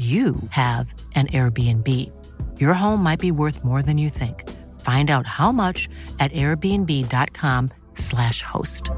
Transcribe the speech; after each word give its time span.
you 0.00 0.36
have 0.48 0.94
an 1.14 1.26
Airbnb. 1.26 1.86
Your 2.58 2.72
home 2.72 3.02
might 3.02 3.20
be 3.20 3.30
worth 3.30 3.62
more 3.62 3.82
than 3.82 3.98
you 3.98 4.08
think. 4.08 4.48
Find 4.80 5.10
out 5.10 5.26
how 5.26 5.52
much 5.52 5.90
at 6.18 6.32
airbnb.com/slash 6.32 8.40
host. 8.42 8.88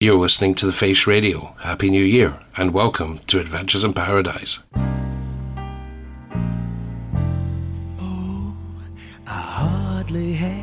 You're 0.00 0.14
listening 0.14 0.54
to 0.54 0.66
The 0.66 0.72
Face 0.72 1.08
Radio. 1.08 1.56
Happy 1.58 1.90
New 1.90 2.04
Year 2.04 2.38
and 2.56 2.72
welcome 2.72 3.18
to 3.26 3.40
Adventures 3.40 3.82
in 3.82 3.94
Paradise. 3.94 4.60
Oh, 8.00 8.56
I 9.26 9.30
hardly 9.30 10.34
had 10.34 10.57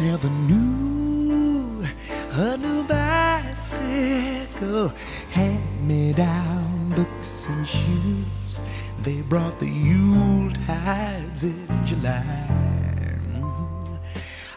Never 0.00 0.30
knew 0.30 1.84
a 2.32 2.56
new 2.56 2.84
bicycle 2.84 4.88
hand 5.30 5.86
me 5.86 6.14
down 6.14 6.94
books 6.96 7.46
and 7.50 7.68
shoes. 7.68 8.60
They 9.02 9.20
brought 9.20 9.58
the 9.58 9.68
Yule 9.68 10.52
tides 10.66 11.44
in 11.44 11.68
July. 11.84 13.20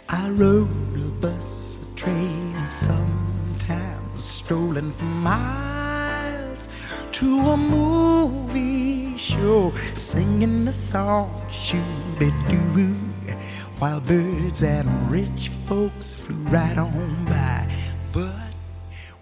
I 0.08 0.30
rode 0.30 0.96
a 0.96 1.12
bus, 1.20 1.78
a 1.84 1.96
train, 1.98 2.66
sometimes 2.66 4.24
strolling 4.24 4.94
for 4.94 5.04
miles 5.04 6.70
to 7.12 7.40
a 7.40 7.58
movie 7.58 9.18
show, 9.18 9.74
singing 9.94 10.64
the 10.64 10.72
song 10.72 11.30
shooby 11.52 12.32
doo, 12.48 12.96
while 13.84 14.00
birds 14.00 14.64
and 14.64 14.88
rich 15.12 15.50
folks 15.66 16.16
flew 16.16 16.42
right 16.48 16.78
on 16.78 17.26
by. 17.26 17.68
But 18.14 18.54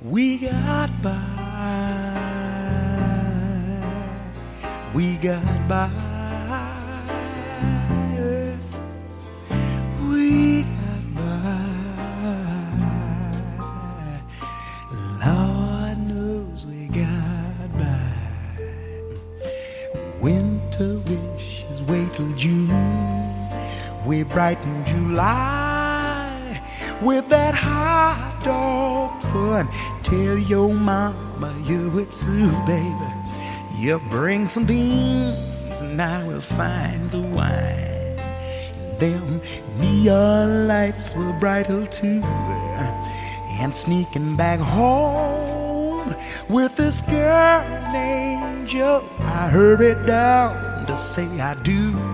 we 0.03 0.37
got 0.37 1.01
by, 1.01 1.11
we 4.93 5.15
got 5.15 5.67
by. 5.67 5.89
We 10.11 10.61
got 10.61 11.15
by. 11.15 11.57
Lord 15.25 15.97
knows 16.07 16.67
we 16.67 16.85
got 16.85 17.79
by. 17.79 18.13
Winter 20.21 20.99
wishes 21.09 21.81
wait 21.81 22.13
till 22.13 22.31
June. 22.35 22.60
We 24.11 24.23
brighten 24.23 24.83
July 24.83 26.61
with 27.01 27.29
that 27.29 27.53
hot 27.53 28.41
dog 28.43 29.21
fun. 29.31 29.69
Tell 30.03 30.37
your 30.37 30.73
mama 30.73 31.55
you're 31.63 31.89
with 31.89 32.11
Sue, 32.11 32.51
baby. 32.67 33.09
You 33.77 33.99
bring 34.09 34.47
some 34.47 34.65
beans 34.65 35.81
and 35.81 36.01
I 36.01 36.27
will 36.27 36.41
find 36.41 37.09
the 37.09 37.21
wine. 37.21 38.17
Them 38.99 39.39
neon 39.77 40.67
lights 40.67 41.15
were 41.15 41.31
brighter 41.39 41.85
too. 41.85 42.21
And 43.61 43.73
sneaking 43.73 44.35
back 44.35 44.59
home 44.59 46.13
with 46.49 46.75
this 46.75 47.01
girl 47.03 47.63
named 47.93 48.67
Joe, 48.67 49.07
I 49.21 49.47
hurried 49.47 50.05
down 50.05 50.85
to 50.87 50.97
say 50.97 51.39
I 51.39 51.53
do. 51.63 52.10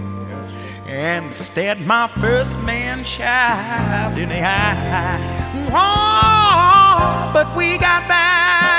And 0.99 1.31
stared 1.31 1.85
my 1.85 2.07
first 2.07 2.57
man 2.61 3.03
child 3.03 4.17
in 4.17 4.29
the 4.29 4.41
eye. 4.41 5.69
Oh, 5.71 7.29
but 7.31 7.55
we 7.55 7.77
got 7.77 8.07
by. 8.07 8.76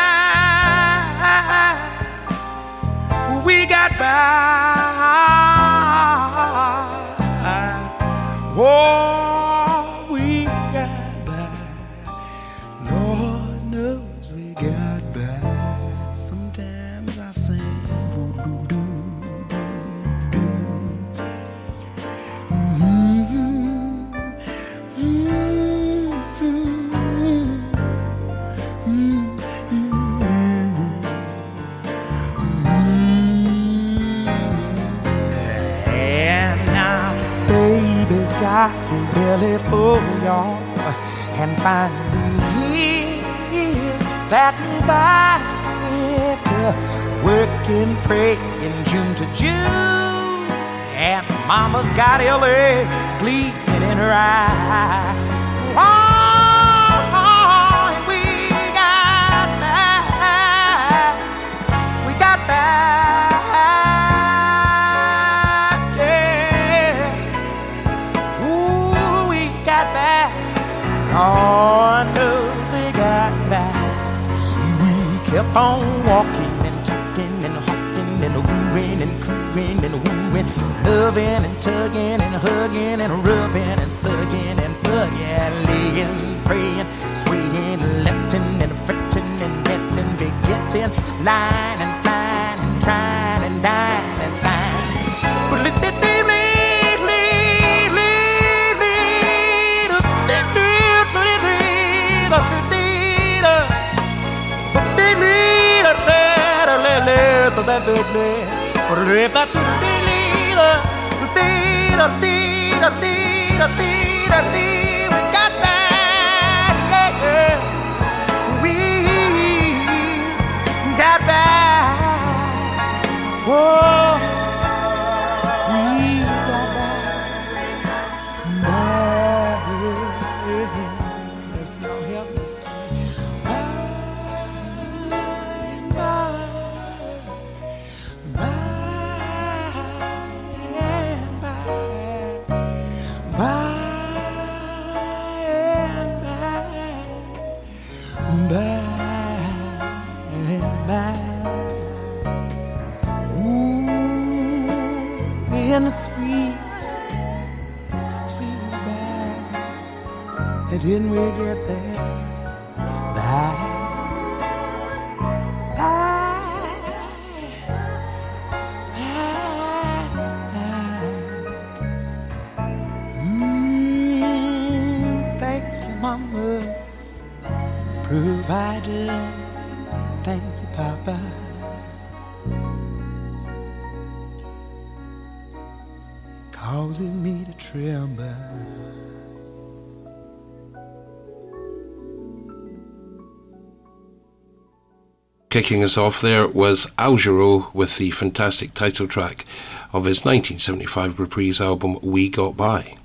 Kicking 195.58 195.82
us 195.82 195.98
off 195.98 196.20
there 196.20 196.46
was 196.46 196.86
Al 196.98 197.16
Jarreau 197.16 197.74
with 197.74 197.98
the 197.98 198.12
fantastic 198.12 198.74
title 198.74 199.08
track 199.08 199.44
of 199.92 200.04
his 200.04 200.24
1975 200.24 201.18
reprise 201.18 201.60
album 201.60 201.98
We 202.00 202.28
Got 202.28 202.56
By. 202.56 202.96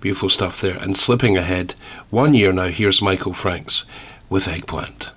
Beautiful 0.00 0.30
stuff 0.30 0.58
there. 0.58 0.78
And 0.78 0.96
slipping 0.96 1.36
ahead, 1.36 1.74
one 2.08 2.32
year 2.32 2.50
now, 2.50 2.68
here's 2.68 3.02
Michael 3.02 3.34
Franks 3.34 3.84
with 4.30 4.48
Eggplant. 4.48 5.10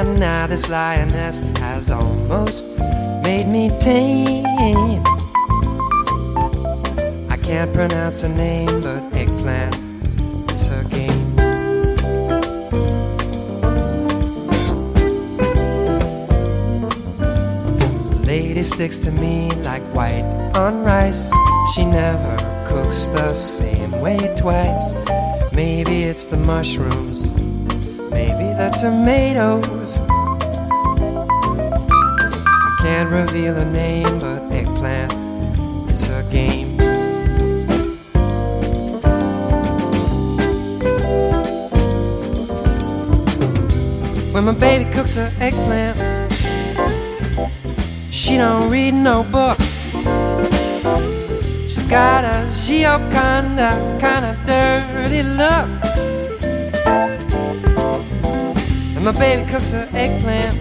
And 0.00 0.18
now 0.18 0.46
this 0.46 0.66
lioness 0.66 1.40
has 1.58 1.90
almost 1.90 2.66
made 3.22 3.46
me 3.46 3.68
tame. 3.80 5.04
I 7.28 7.36
can't 7.36 7.70
pronounce 7.74 8.22
her 8.22 8.30
name, 8.30 8.80
but 8.80 9.14
eggplant 9.14 9.74
is 10.52 10.66
her 10.68 10.84
game. 10.84 11.36
Lady 18.24 18.62
sticks 18.62 19.00
to 19.00 19.10
me 19.10 19.50
like 19.56 19.82
white 19.94 20.24
on 20.54 20.82
rice. 20.82 21.30
She 21.74 21.84
never 21.84 22.36
cooks 22.66 23.08
the 23.08 23.34
same 23.34 24.00
way 24.00 24.34
twice. 24.38 24.94
Maybe 25.52 26.04
it's 26.04 26.24
the 26.24 26.38
mushrooms, 26.38 27.30
the 28.60 28.68
tomatoes. 28.78 29.98
I 32.50 32.78
can't 32.82 33.10
reveal 33.10 33.54
her 33.54 33.64
name, 33.64 34.18
but 34.18 34.52
eggplant 34.52 35.10
is 35.90 36.02
her 36.04 36.22
game. 36.30 36.76
When 44.34 44.44
my 44.44 44.52
baby 44.52 44.84
cooks 44.92 45.16
her 45.16 45.32
eggplant, 45.40 45.96
she 48.10 48.36
don't 48.36 48.70
read 48.70 48.92
no 48.92 49.22
book. 49.22 49.58
She's 51.66 51.86
got 51.86 52.26
a 52.26 52.46
Gioconda 52.64 53.98
kind 53.98 54.26
of 54.26 54.36
dirty 54.44 55.22
look. 55.22 55.89
And 59.00 59.06
my 59.06 59.12
baby 59.18 59.50
cooks 59.50 59.72
her 59.72 59.88
eggplant 59.94 60.54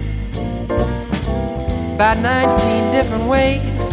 about 1.96 2.20
19 2.20 2.90
different 2.94 3.26
ways. 3.26 3.90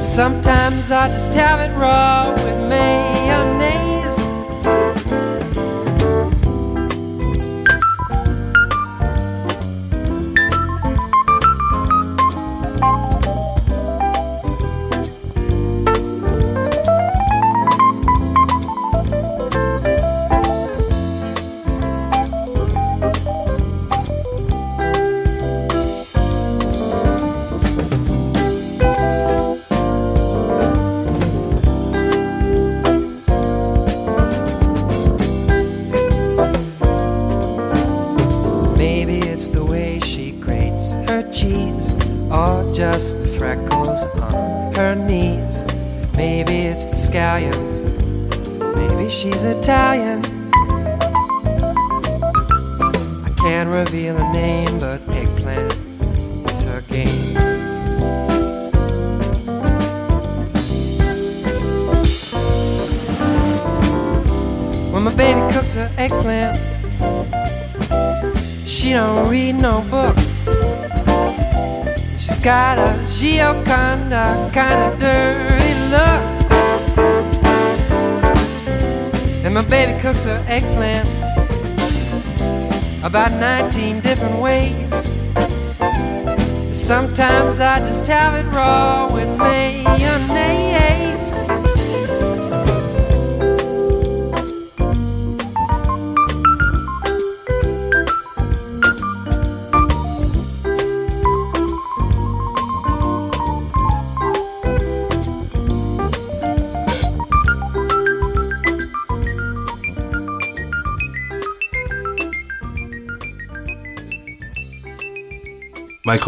Sometimes 0.00 0.92
I 0.92 1.08
just 1.08 1.34
have 1.34 1.58
it 1.58 1.74
raw 1.74 2.30
with 2.30 2.68
mayonnaise. 2.68 3.97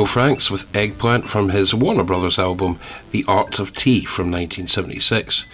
Michael 0.01 0.13
Franks 0.15 0.51
with 0.51 0.75
Eggplant 0.75 1.29
from 1.29 1.51
his 1.51 1.75
Warner 1.75 2.05
Brothers 2.05 2.39
album 2.39 2.81
The 3.11 3.23
Art 3.29 3.59
of 3.59 3.75
Tea 3.75 4.01
from 4.01 4.31
1976. 4.31 5.45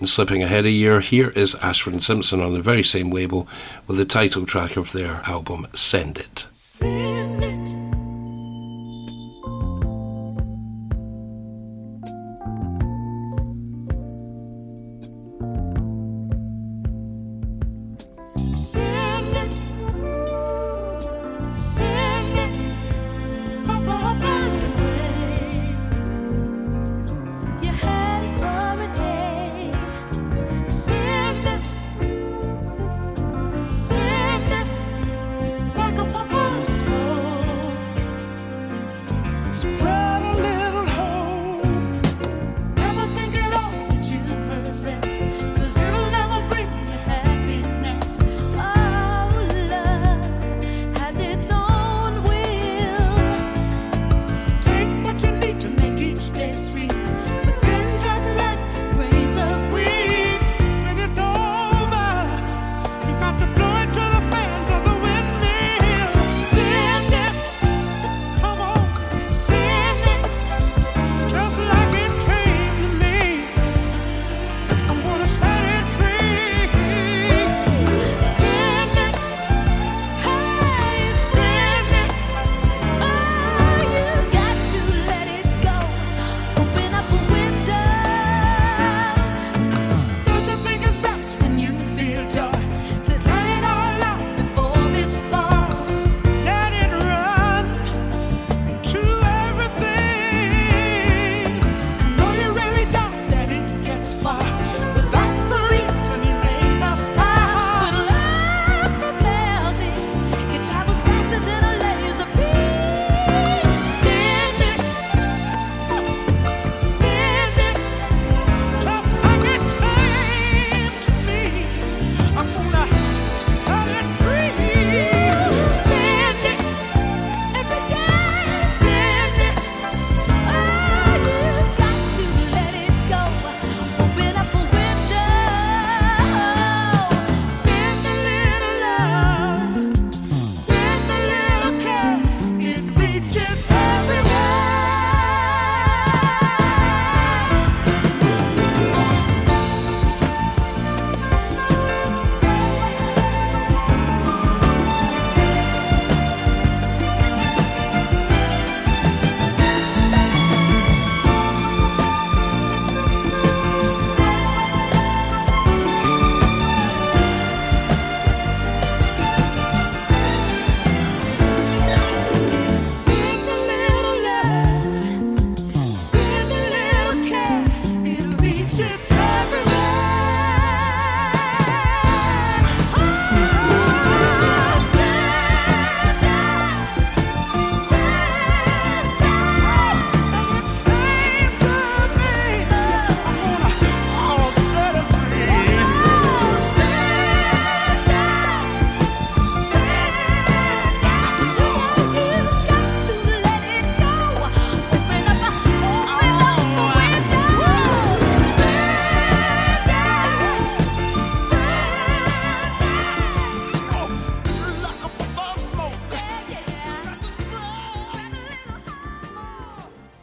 And 0.00 0.08
slipping 0.08 0.42
ahead 0.42 0.66
a 0.66 0.70
year, 0.70 0.98
here 0.98 1.30
is 1.30 1.54
Ashford 1.62 1.92
and 1.92 2.02
Simpson 2.02 2.40
on 2.40 2.52
the 2.52 2.60
very 2.60 2.82
same 2.82 3.12
label 3.12 3.46
with 3.86 3.98
the 3.98 4.04
title 4.04 4.44
track 4.44 4.76
of 4.76 4.90
their 4.90 5.22
album 5.24 5.68
Send 5.72 6.18
It. 6.18 6.31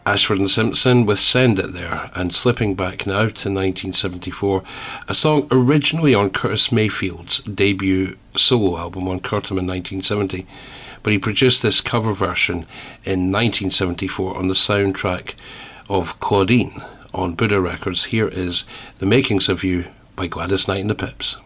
Ashford 0.09 0.39
and 0.39 0.49
Simpson 0.49 1.05
with 1.05 1.19
Send 1.19 1.59
It 1.59 1.73
There, 1.73 2.09
and 2.15 2.33
slipping 2.33 2.73
back 2.73 3.05
now 3.05 3.29
to 3.29 3.49
1974, 3.51 4.63
a 5.07 5.13
song 5.13 5.47
originally 5.51 6.15
on 6.15 6.31
Curtis 6.31 6.71
Mayfield's 6.71 7.43
debut 7.43 8.17
solo 8.35 8.79
album 8.79 9.07
on 9.07 9.19
Curtom 9.19 9.59
in 9.59 9.67
1970, 9.67 10.47
but 11.03 11.13
he 11.13 11.19
produced 11.19 11.61
this 11.61 11.79
cover 11.79 12.11
version 12.11 12.65
in 13.05 13.31
1974 13.31 14.35
on 14.35 14.47
the 14.47 14.55
soundtrack 14.55 15.35
of 15.87 16.19
Claudine 16.19 16.81
on 17.13 17.35
Buddah 17.35 17.61
Records. 17.61 18.05
Here 18.05 18.29
is 18.29 18.65
The 18.97 19.05
Makings 19.05 19.47
of 19.47 19.63
You 19.63 19.85
by 20.15 20.25
Gladys 20.25 20.67
Knight 20.67 20.81
and 20.81 20.89
the 20.89 20.95
Pips. 20.95 21.37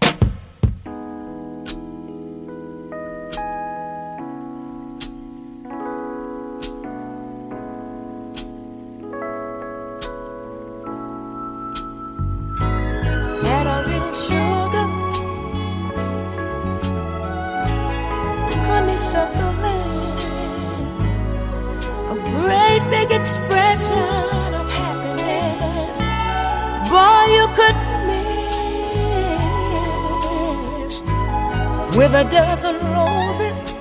With 31.95 32.13
a 32.15 32.23
dozen 32.23 32.75
roses. 32.91 33.73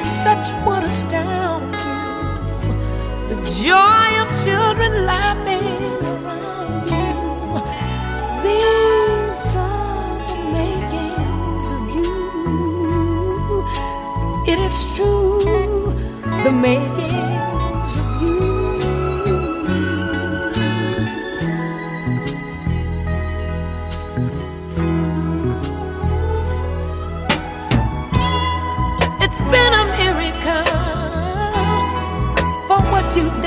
Such 0.02 0.52
would 0.66 0.84
astound 0.84 1.72
you. 1.74 2.00
The 3.28 3.36
joy 3.62 4.08
of 4.22 4.28
children 4.44 5.06
laughing 5.06 5.66
around 6.04 6.90
you. 6.90 7.62
These 8.44 9.54
are 9.56 10.18
the 10.28 10.38
makings 10.58 11.66
of 11.76 11.82
you. 11.96 12.12
It 14.52 14.58
is 14.58 14.78
true, 14.96 15.94
the 16.44 16.52
makings 16.52 17.29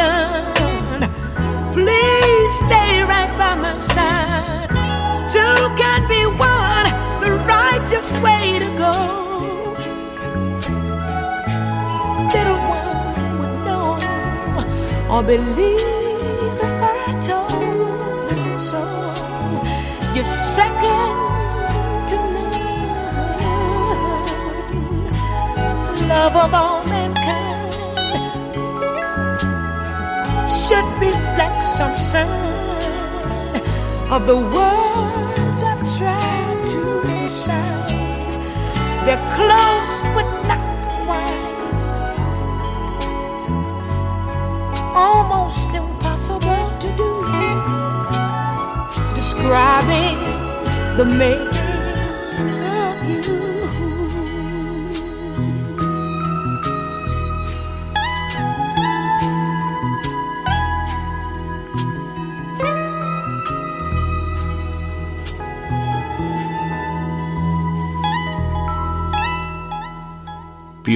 done. 0.04 1.02
Please 1.78 2.54
stay 2.66 2.92
right 3.12 3.32
by 3.42 3.54
my 3.66 3.76
side. 3.80 4.70
Two 5.34 5.60
can 5.82 6.02
be 6.14 6.22
one, 6.52 6.88
the 7.24 7.32
righteous 7.56 8.08
way 8.26 8.44
to 8.64 8.70
go. 8.84 8.94
Little 12.36 12.62
one 12.80 13.30
would 13.40 13.56
know 13.68 13.88
or 15.14 15.22
believe 15.34 16.58
if 16.68 16.80
I 16.96 17.06
told 17.30 18.30
them 18.30 18.60
so. 18.70 18.82
You're 20.16 20.34
second 20.58 21.14
to 22.10 22.16
none 22.34 22.52
the 25.88 26.06
love 26.14 26.36
of 26.46 26.54
all 26.62 26.83
should 30.68 30.90
reflect 30.98 31.62
some 31.62 31.98
sign 31.98 32.30
of 34.10 34.26
the 34.28 34.38
words 34.38 35.62
I've 35.62 35.84
tried 35.98 36.70
to 36.70 36.82
recite. 37.02 38.34
They're 39.04 39.26
close 39.36 39.96
but 40.16 40.30
not 40.48 40.64
quite, 41.04 41.44
almost 44.96 45.70
impossible 45.72 46.70
to 46.84 46.90
do. 46.96 47.12
Describing 49.16 50.18
the 50.96 51.04
makings 51.04 51.53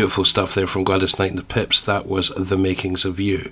Beautiful 0.07 0.23
stuff 0.23 0.55
there 0.55 0.67
from 0.67 0.85
Gladys 0.85 1.19
Knight 1.19 1.31
and 1.31 1.37
the 1.37 1.43
Pips. 1.43 1.81
That 1.81 2.07
was 2.07 2.29
The 2.37 2.55
Makings 2.55 3.03
of 3.03 3.19
You 3.19 3.51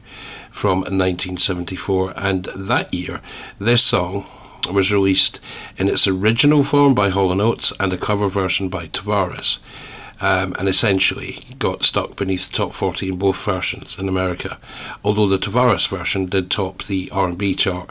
from 0.51 0.79
1974. 0.79 2.13
And 2.15 2.45
that 2.55 2.93
year, 2.93 3.19
this 3.59 3.83
song 3.83 4.25
was 4.71 4.89
released 4.89 5.41
in 5.77 5.89
its 5.89 6.07
original 6.07 6.63
form 6.63 6.93
by 6.93 7.09
Hall 7.09 7.41
& 7.41 7.41
Oates 7.41 7.73
and 7.77 7.91
a 7.91 7.97
cover 7.97 8.29
version 8.29 8.69
by 8.69 8.87
Tavares. 8.87 9.57
Um, 10.21 10.55
and 10.57 10.69
essentially 10.69 11.43
got 11.59 11.83
stuck 11.83 12.15
beneath 12.15 12.49
the 12.49 12.55
top 12.55 12.73
40 12.73 13.09
in 13.09 13.17
both 13.17 13.43
versions 13.43 13.99
in 13.99 14.07
America. 14.07 14.57
Although 15.03 15.27
the 15.27 15.37
Tavares 15.37 15.89
version 15.89 16.25
did 16.27 16.49
top 16.49 16.85
the 16.85 17.09
R&B 17.11 17.55
chart, 17.55 17.89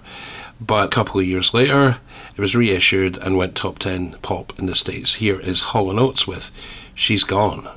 but 0.59 0.87
a 0.87 0.89
couple 0.89 1.21
of 1.21 1.27
years 1.27 1.53
later, 1.53 1.99
it 2.35 2.41
was 2.41 2.57
reissued 2.57 3.19
and 3.19 3.37
went 3.37 3.57
top 3.57 3.79
10 3.79 4.17
pop 4.23 4.59
in 4.59 4.65
the 4.65 4.75
States. 4.75 5.17
Here 5.17 5.39
is 5.39 5.61
Hall 5.61 5.99
& 5.99 6.01
Oates 6.01 6.27
with 6.27 6.51
She's 6.95 7.25
Gone. 7.25 7.69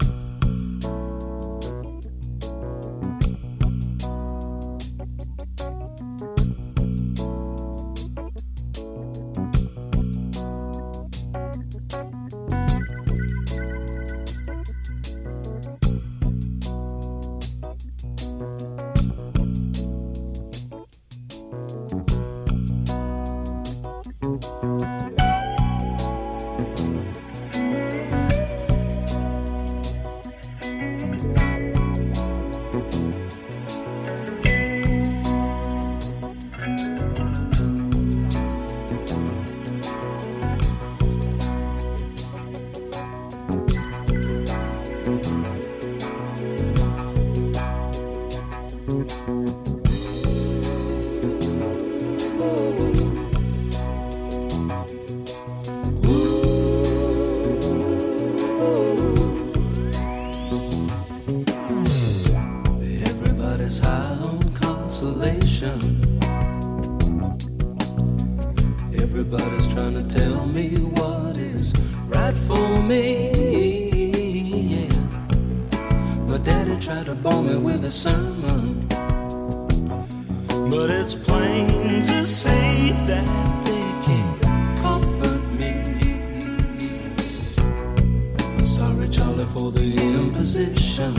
For 90.07 90.13
the 90.13 90.19
imposition. 90.19 91.13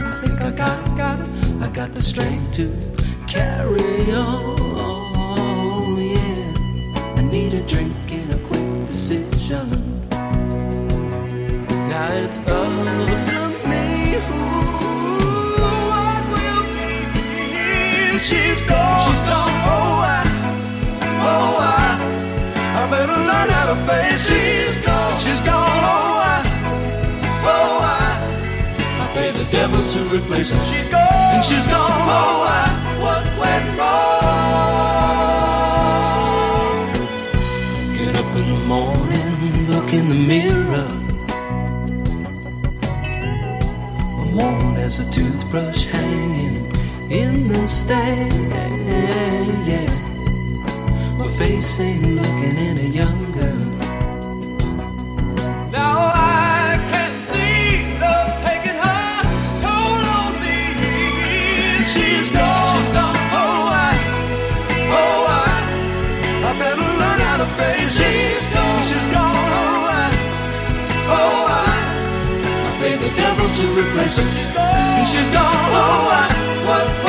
I 0.00 0.20
think 0.20 0.40
I 0.40 0.50
got, 0.50 0.96
got, 0.96 1.20
I 1.62 1.68
got 1.72 1.94
the 1.94 2.02
strength 2.02 2.52
to 2.54 2.66
carry 3.26 4.12
on. 4.12 5.96
Yeah, 5.98 7.16
I 7.16 7.22
need 7.22 7.54
a 7.54 7.62
drink 7.62 7.96
and 8.10 8.34
a 8.34 8.38
quick 8.48 8.86
decision. 8.86 9.68
Now 11.88 12.12
it's 12.12 12.40
up 12.40 13.26
to 13.32 13.40
me 13.68 13.84
who 14.26 14.40
I 15.60 16.16
will 16.32 16.64
be. 16.76 18.18
She's 18.24 18.60
gone. 18.62 19.00
She's 19.04 19.22
gone. 19.22 19.54
Oh, 19.74 20.06
I, 20.16 20.22
oh, 21.30 21.52
I, 21.60 21.86
I 22.78 22.90
better 22.90 23.18
learn 23.30 23.48
how 23.48 23.66
to 23.72 23.76
face. 23.86 24.28
She's 24.28 24.76
gone. 24.84 24.97
She's 25.18 25.40
gone. 25.40 25.54
Oh, 25.54 26.22
I, 26.32 26.42
oh, 27.42 27.80
I. 27.82 28.08
I 29.02 29.04
pay 29.14 29.30
the 29.32 29.44
devil 29.50 29.80
to 29.94 29.98
replace 30.16 30.52
her. 30.52 30.58
She's 30.72 30.88
gone. 30.88 31.00
And 31.34 31.44
she's 31.44 31.66
gone. 31.66 31.90
Oh, 31.90 32.46
I, 32.48 32.64
what 33.02 33.24
went 33.42 33.78
wrong? 33.78 34.08
Get 37.98 38.14
up 38.16 38.30
in 38.36 38.46
the 38.54 38.60
morning, 38.66 39.66
look 39.66 39.92
in 39.92 40.08
the 40.08 40.14
mirror. 40.14 40.88
I'm 44.20 44.30
worn 44.36 44.76
as 44.76 45.00
a 45.00 45.10
toothbrush 45.10 45.84
hanging 45.86 46.70
in 47.10 47.48
the 47.48 47.66
stand. 47.66 48.52
Yeah, 49.66 49.90
my 51.18 51.26
face 51.36 51.80
ain't 51.80 52.06
looking 52.14 52.56
any 52.56 52.88
younger. 52.88 53.27
She's 67.88 68.46
gone. 68.52 68.84
She's 68.84 69.06
gone. 69.06 69.34
Oh, 69.34 69.88
I, 69.88 70.12
oh, 71.08 71.44
I, 71.48 71.72
I 72.68 72.80
paid 72.80 73.00
the 73.00 73.08
devil 73.16 73.48
to 73.48 73.66
replace 73.80 74.16
her. 74.18 74.28
And 74.60 75.06
she's 75.08 75.28
gone. 75.30 75.40
Oh, 75.72 76.12
I, 76.12 76.28
what 76.68 76.86
went 77.02 77.07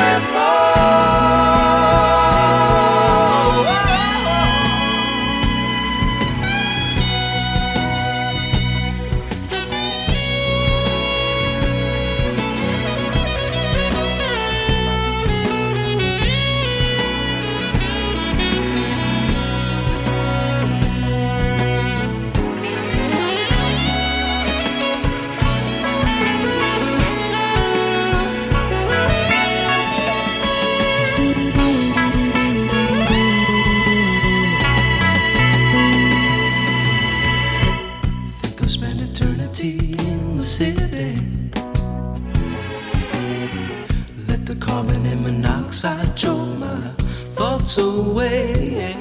thoughts 47.70 47.78
away. 47.78 48.92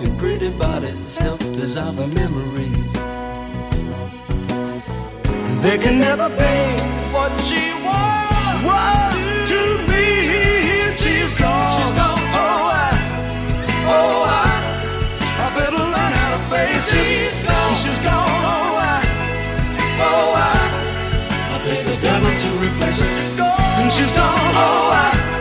And 0.00 0.18
pretty 0.18 0.50
bodies 0.50 1.16
help 1.16 1.38
dissolve 1.40 2.00
our 2.00 2.06
memories. 2.08 2.92
They 5.62 5.78
can 5.78 5.98
never 5.98 6.28
be 6.28 6.56
what 7.12 7.32
she 7.40 7.72
was, 7.84 8.64
was 8.64 9.16
to 9.50 9.60
me. 9.88 10.06
She's 10.96 11.32
gone. 11.38 11.72
She's 11.72 11.92
gone. 11.92 12.20
Oh, 12.36 12.70
I, 12.72 12.90
oh, 13.88 14.24
I. 14.28 14.52
I 15.44 15.54
better 15.54 15.76
learn 15.76 16.12
how 16.20 16.36
to 16.36 16.40
face 16.50 16.92
it. 16.92 17.04
She's 17.04 17.40
gone. 17.40 17.74
She's 17.76 17.98
gone. 17.98 18.44
Oh, 18.44 18.76
I, 18.78 19.02
oh, 20.00 20.32
I, 20.36 21.54
I 21.54 21.58
pay 21.64 21.82
the 21.82 21.96
devil 22.00 22.30
to 22.30 22.48
replace 22.64 23.00
her. 23.00 23.08
And 23.80 23.90
she's 23.92 24.12
gone. 24.12 24.52
Oh, 24.54 24.90
I, 24.92 25.37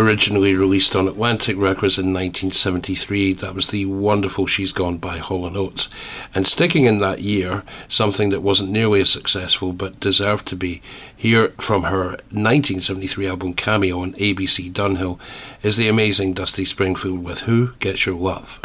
Originally 0.00 0.54
released 0.54 0.96
on 0.96 1.06
Atlantic 1.06 1.58
Records 1.58 1.98
in 1.98 2.14
1973, 2.14 3.34
that 3.34 3.54
was 3.54 3.66
the 3.66 3.84
wonderful 3.84 4.46
She's 4.46 4.72
Gone 4.72 4.96
by 4.96 5.18
Hall 5.18 5.44
& 5.56 5.58
Oates. 5.58 5.90
And 6.34 6.46
sticking 6.46 6.86
in 6.86 7.00
that 7.00 7.20
year, 7.20 7.64
something 7.86 8.30
that 8.30 8.40
wasn't 8.40 8.70
nearly 8.70 9.02
as 9.02 9.10
successful 9.10 9.74
but 9.74 10.00
deserved 10.00 10.48
to 10.48 10.56
be, 10.56 10.80
here 11.14 11.50
from 11.60 11.82
her 11.82 12.12
1973 12.32 13.26
album 13.26 13.52
Cameo 13.52 14.00
on 14.00 14.14
ABC 14.14 14.72
Dunhill, 14.72 15.18
is 15.62 15.76
the 15.76 15.88
amazing 15.88 16.32
Dusty 16.32 16.64
Springfield 16.64 17.22
with 17.22 17.40
Who 17.40 17.72
Gets 17.78 18.06
Your 18.06 18.16
Love. 18.16 18.58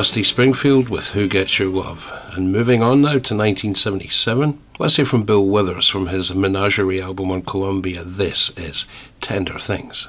Dusty 0.00 0.24
Springfield 0.24 0.88
with 0.88 1.10
Who 1.10 1.28
Gets 1.28 1.58
Your 1.58 1.68
Love. 1.68 2.10
And 2.32 2.50
moving 2.50 2.82
on 2.82 3.02
now 3.02 3.18
to 3.18 3.36
1977, 3.36 4.58
let's 4.78 4.96
hear 4.96 5.04
from 5.04 5.24
Bill 5.24 5.44
Withers 5.44 5.88
from 5.88 6.06
his 6.06 6.34
Menagerie 6.34 7.02
album 7.02 7.30
on 7.30 7.42
Columbia. 7.42 8.02
This 8.02 8.50
is 8.56 8.86
Tender 9.20 9.58
Things. 9.58 10.08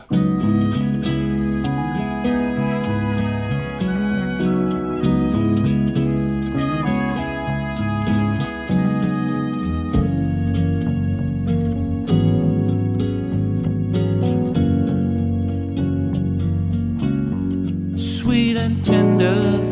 sweet 17.98 18.58
and 18.58 18.86
tender 18.86 19.71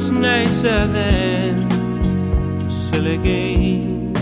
much 0.00 0.12
nicer 0.12 0.86
than 0.86 1.66
a 2.66 2.70
silly 2.70 3.18
game. 3.18 4.14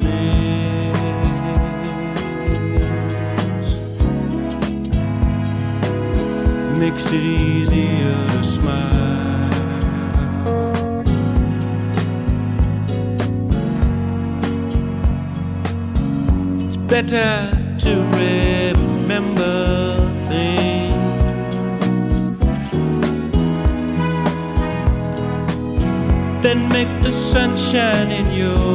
makes 6.79 7.11
it 7.11 7.21
easier 7.21 8.27
to 8.29 8.43
smile. 8.43 9.49
It's 16.67 16.77
better 16.77 17.56
sunshine 27.37 28.11
in 28.11 28.25
your 28.33 28.66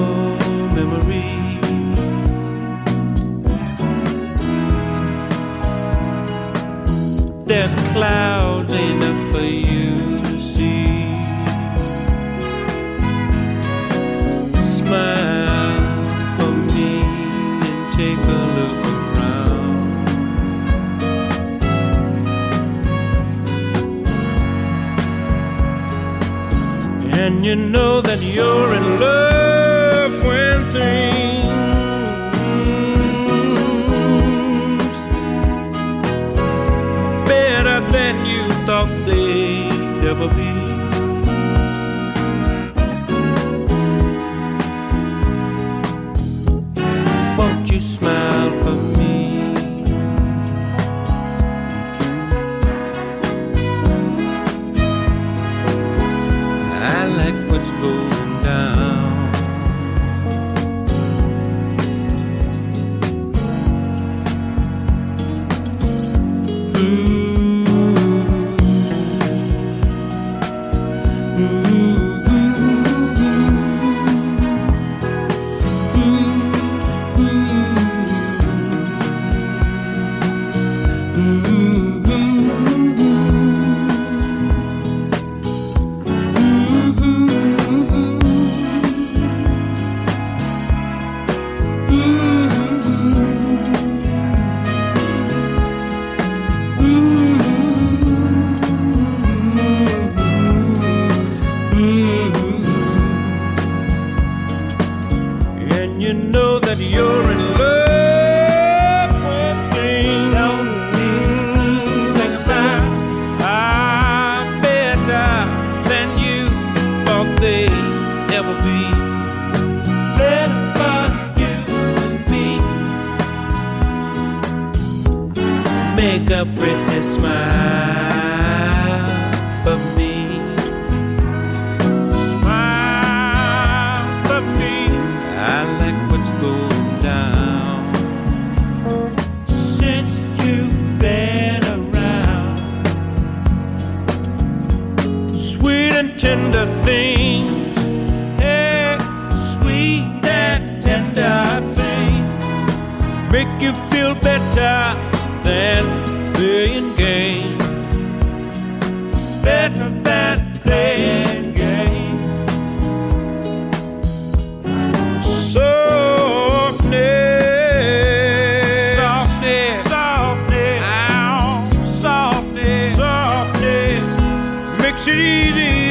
cities 175.02 175.81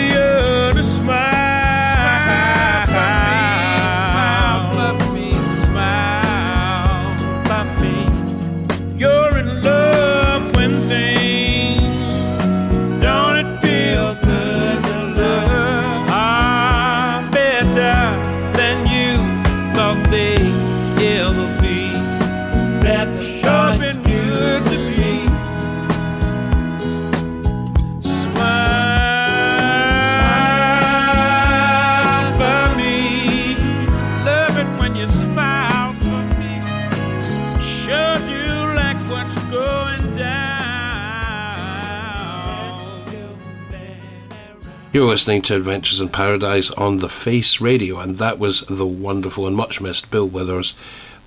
listening 45.12 45.42
to 45.42 45.58
Adventures 45.58 46.00
in 46.00 46.08
Paradise 46.08 46.72
on 46.72 47.00
the 47.00 47.10
Face 47.10 47.60
Radio, 47.60 48.00
and 48.00 48.18
that 48.18 48.40
was 48.40 48.62
the 48.70 48.86
wonderful 48.86 49.46
and 49.46 49.54
much 49.54 49.82
missed 49.82 50.10
Bill 50.10 50.26
Withers 50.26 50.74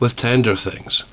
with 0.00 0.16
Tender 0.16 0.56
Things. 0.56 1.04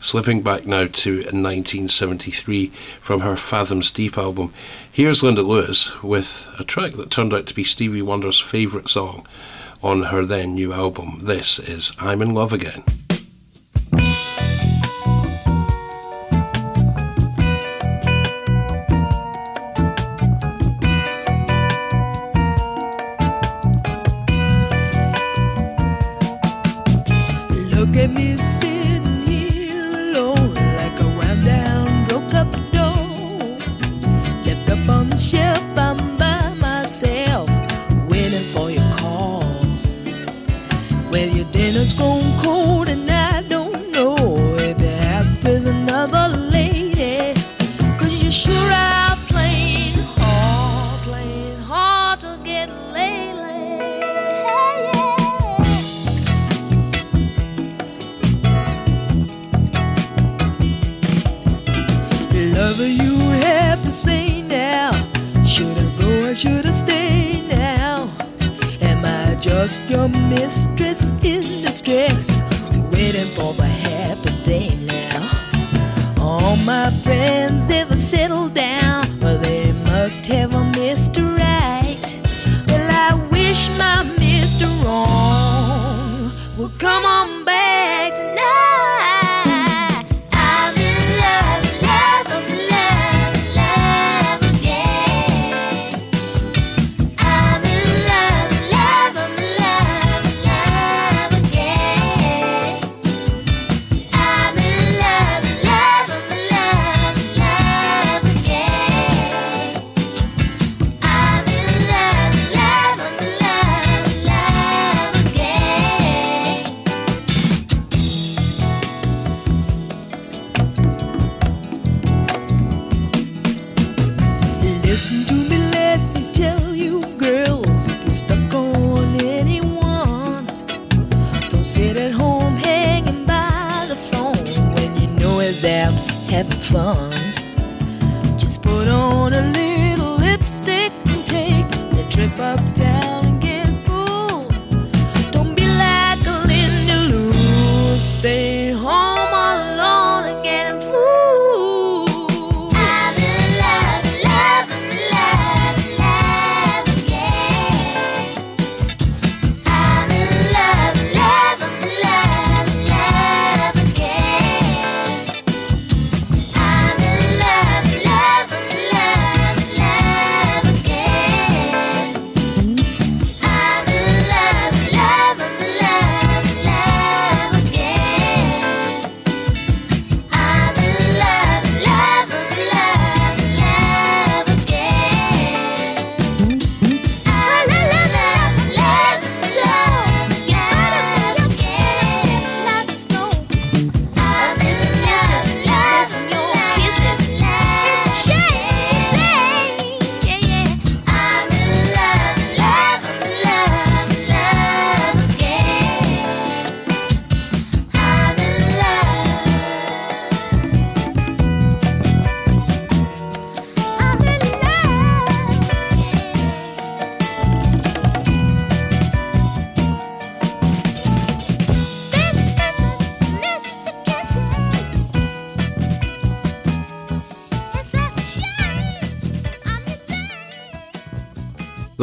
Slipping 0.00 0.42
back 0.42 0.66
now 0.66 0.88
to 0.88 1.18
1973 1.18 2.72
from 3.00 3.20
her 3.20 3.36
Fathoms 3.36 3.92
Deep 3.92 4.18
album, 4.18 4.52
here's 4.90 5.22
Linda 5.22 5.42
Lewis 5.42 5.92
with 6.02 6.48
a 6.58 6.64
track 6.64 6.94
that 6.94 7.12
turned 7.12 7.32
out 7.32 7.46
to 7.46 7.54
be 7.54 7.62
Stevie 7.62 8.02
Wonder's 8.02 8.40
favourite 8.40 8.88
song 8.88 9.24
on 9.80 10.02
her 10.06 10.24
then 10.24 10.54
new 10.54 10.72
album. 10.72 11.20
This 11.22 11.60
is 11.60 11.92
I'm 12.00 12.20
in 12.20 12.34
Love 12.34 12.52
Again. 12.52 12.82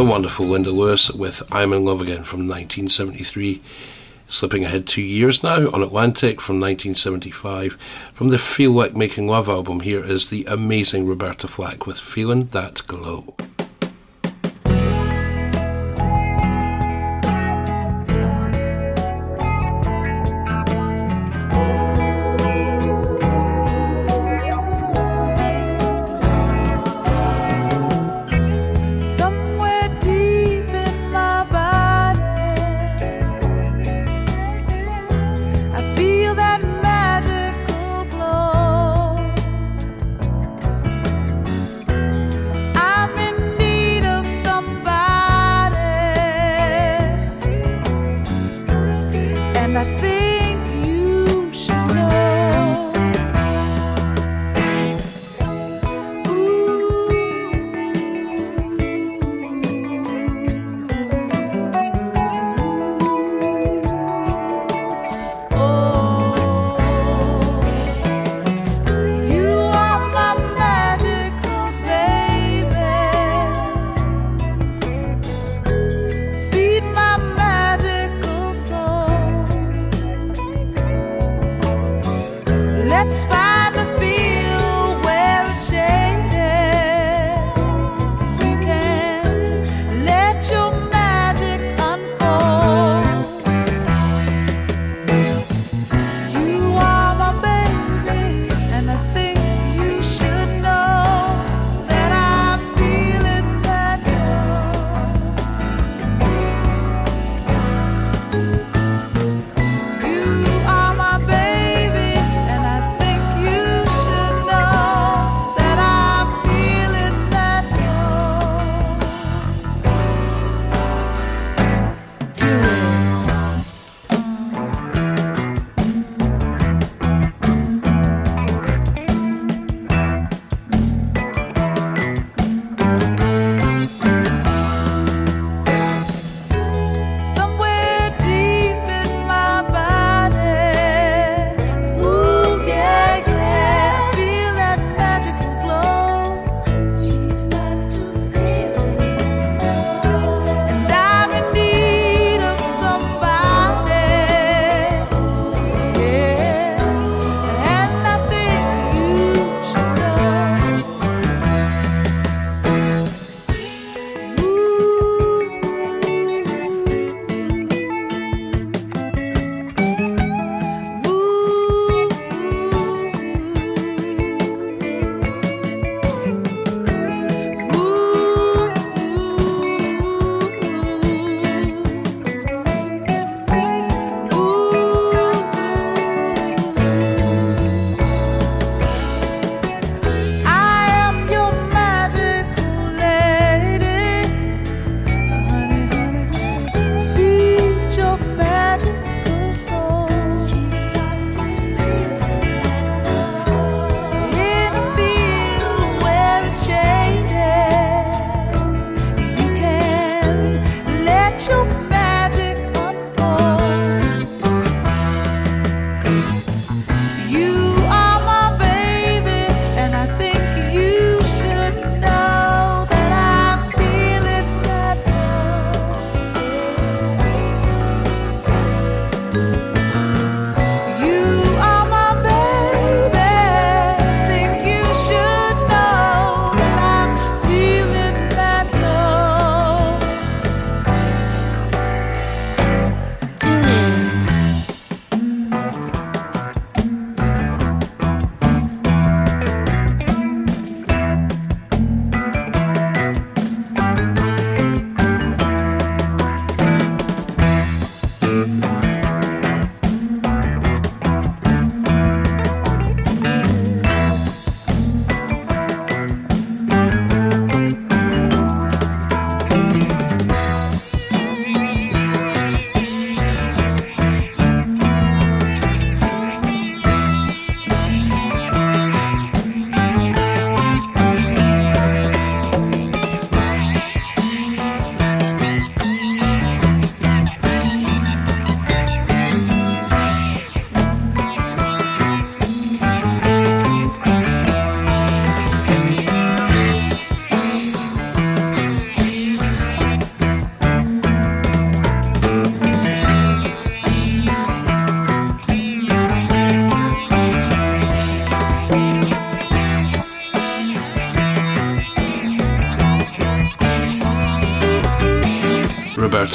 the 0.05 0.11
wonderful 0.11 0.45
Linda 0.45 0.69
Lewis 0.69 1.09
with 1.09 1.41
I'm 1.51 1.73
in 1.73 1.83
Love 1.83 1.99
Again 1.99 2.23
from 2.23 2.47
1973. 2.47 3.59
Slipping 4.27 4.63
ahead 4.63 4.85
two 4.85 5.01
years 5.01 5.41
now 5.41 5.67
on 5.71 5.81
Atlantic 5.81 6.39
from 6.41 6.59
1975. 6.59 7.75
From 8.13 8.29
the 8.29 8.37
Feel 8.37 8.71
Like 8.71 8.95
Making 8.95 9.27
Love 9.27 9.49
album, 9.49 9.79
here 9.79 10.05
is 10.05 10.27
the 10.27 10.45
amazing 10.45 11.07
Roberta 11.07 11.47
Flack 11.47 11.87
with 11.87 11.99
Feeling 11.99 12.49
That 12.51 12.85
Glow. 12.85 13.33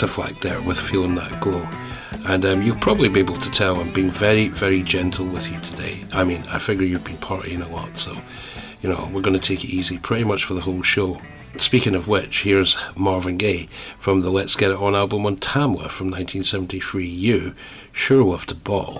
butterfly 0.00 0.32
there 0.40 0.62
with 0.62 0.80
feeling 0.80 1.14
that 1.14 1.38
glow. 1.42 1.68
And 2.24 2.42
um, 2.46 2.62
you'll 2.62 2.78
probably 2.78 3.10
be 3.10 3.20
able 3.20 3.38
to 3.38 3.50
tell 3.50 3.78
I'm 3.78 3.92
being 3.92 4.10
very, 4.10 4.48
very 4.48 4.82
gentle 4.82 5.26
with 5.26 5.50
you 5.52 5.58
today. 5.60 6.06
I 6.10 6.24
mean, 6.24 6.42
I 6.44 6.58
figure 6.58 6.86
you've 6.86 7.04
been 7.04 7.18
partying 7.18 7.62
a 7.62 7.70
lot, 7.70 7.98
so, 7.98 8.16
you 8.80 8.88
know, 8.88 9.10
we're 9.12 9.20
going 9.20 9.38
to 9.38 9.46
take 9.46 9.62
it 9.62 9.68
easy 9.68 9.98
pretty 9.98 10.24
much 10.24 10.44
for 10.44 10.54
the 10.54 10.62
whole 10.62 10.80
show. 10.80 11.20
Speaking 11.58 11.94
of 11.94 12.08
which, 12.08 12.44
here's 12.44 12.78
Marvin 12.96 13.36
Gaye 13.36 13.68
from 13.98 14.22
the 14.22 14.30
Let's 14.30 14.56
Get 14.56 14.70
It 14.70 14.78
On 14.78 14.94
album 14.94 15.26
on 15.26 15.36
Tamla 15.36 15.90
from 15.90 16.06
1973, 16.06 17.06
You, 17.06 17.54
Sure 17.92 18.24
Love 18.24 18.46
to 18.46 18.54
Ball. 18.54 18.99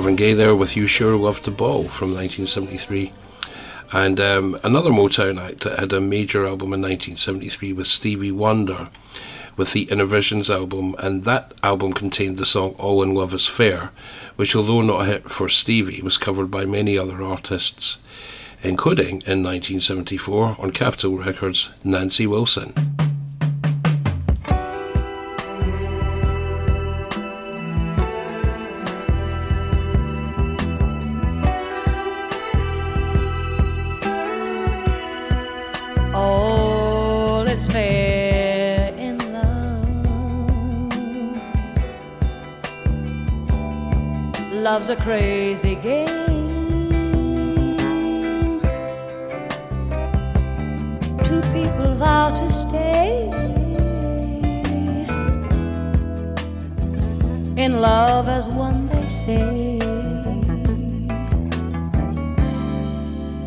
Marvin 0.00 0.16
Gaye 0.16 0.32
there 0.32 0.56
with 0.56 0.78
You 0.78 0.86
Sure 0.86 1.14
Love 1.14 1.42
to 1.42 1.50
Ball 1.50 1.82
from 1.82 2.14
1973. 2.14 3.12
And 3.92 4.18
um, 4.18 4.58
another 4.64 4.88
Motown 4.88 5.38
act 5.38 5.60
that 5.60 5.78
had 5.78 5.92
a 5.92 6.00
major 6.00 6.46
album 6.46 6.72
in 6.72 6.80
1973 6.80 7.74
was 7.74 7.90
Stevie 7.90 8.32
Wonder 8.32 8.88
with 9.58 9.74
the 9.74 9.82
Inner 9.82 10.06
Visions 10.06 10.48
album, 10.48 10.96
and 10.98 11.24
that 11.24 11.52
album 11.62 11.92
contained 11.92 12.38
the 12.38 12.46
song 12.46 12.76
All 12.78 13.02
in 13.02 13.14
Love 13.14 13.34
is 13.34 13.46
Fair, 13.46 13.90
which, 14.36 14.56
although 14.56 14.80
not 14.80 15.02
a 15.02 15.04
hit 15.04 15.30
for 15.30 15.50
Stevie, 15.50 16.00
was 16.00 16.16
covered 16.16 16.50
by 16.50 16.64
many 16.64 16.96
other 16.96 17.22
artists, 17.22 17.98
including 18.62 19.20
in 19.26 19.42
1974 19.42 20.56
on 20.58 20.70
Capitol 20.70 21.18
Records, 21.18 21.74
Nancy 21.84 22.26
Wilson. 22.26 22.89
Love's 44.72 44.90
a 44.90 44.94
crazy 44.94 45.74
game. 45.74 46.28
Two 51.24 51.42
people 51.54 51.94
vow 51.96 52.30
to 52.30 52.46
stay 52.52 53.28
in 57.56 57.80
love 57.80 58.28
as 58.28 58.46
one, 58.46 58.86
they 58.86 59.08
say. 59.08 59.80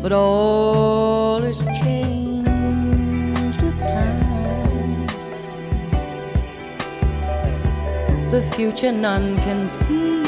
But 0.02 0.12
all 0.12 1.42
is 1.42 1.60
changed 1.82 3.62
with 3.62 3.78
time. 3.78 5.06
The 8.30 8.42
future 8.54 8.92
none 8.92 9.38
can 9.38 9.66
see. 9.66 10.23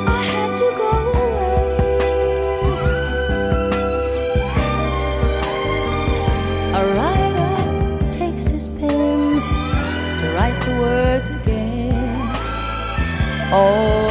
I 0.05 0.21
had 0.33 0.51
to 0.57 0.67
go 0.81 0.91
away. 1.13 1.63
A 6.79 6.81
writer 6.97 7.55
takes 8.11 8.45
his 8.49 8.67
pen 8.67 9.41
to 10.19 10.25
write 10.35 10.59
the 10.65 10.73
words 10.81 11.27
again. 11.29 12.27
All 13.53 14.02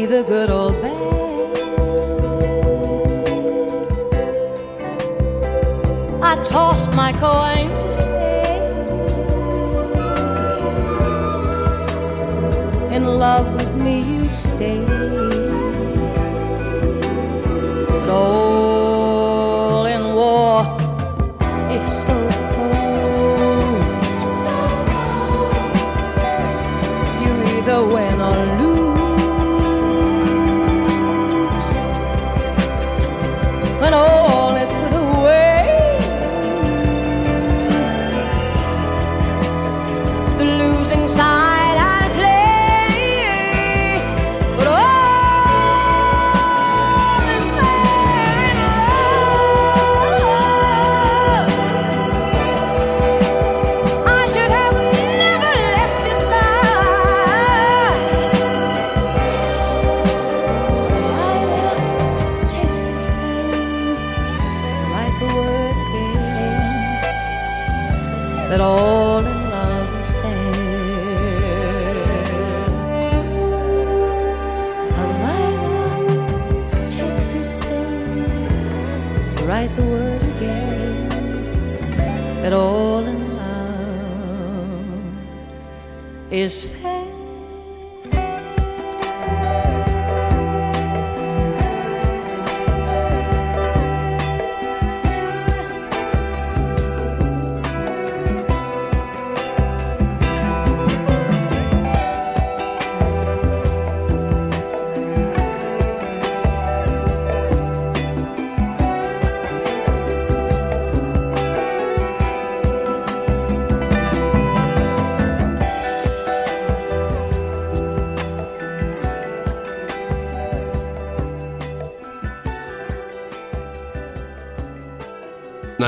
Either 0.00 0.22
good 0.22 0.48
or 0.48 0.72
bad. 0.72 0.96
I 6.22 6.42
tossed 6.42 6.90
my 6.92 7.12
coin 7.12 7.68
to 7.68 7.92
say, 7.92 8.56
in 12.96 13.04
love 13.04 13.59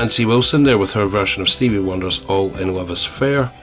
Nancy 0.03 0.25
Wilson 0.25 0.63
there 0.63 0.77
with 0.77 0.91
her 0.91 1.05
version 1.05 1.41
of 1.41 1.47
Stevie 1.47 1.79
Wonder's 1.79 2.25
All 2.25 2.53
in 2.57 2.75
Love 2.75 2.91
is 2.91 3.05
Fair, 3.05 3.53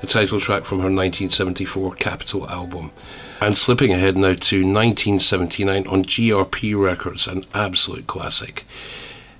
the 0.00 0.06
title 0.06 0.40
track 0.40 0.64
from 0.64 0.78
her 0.78 0.84
1974 0.84 1.96
Capitol 1.96 2.48
album. 2.48 2.90
And 3.42 3.54
slipping 3.54 3.92
ahead 3.92 4.16
now 4.16 4.32
to 4.32 4.64
1979 4.64 5.86
on 5.86 6.02
GRP 6.02 6.82
Records, 6.82 7.26
an 7.26 7.44
absolute 7.52 8.06
classic. 8.06 8.64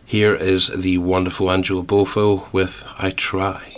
Here 0.04 0.34
is 0.34 0.66
the 0.66 0.98
wonderful 0.98 1.50
Angela 1.50 1.82
Bofill 1.82 2.52
with 2.52 2.84
I 2.98 3.08
Try. 3.08 3.73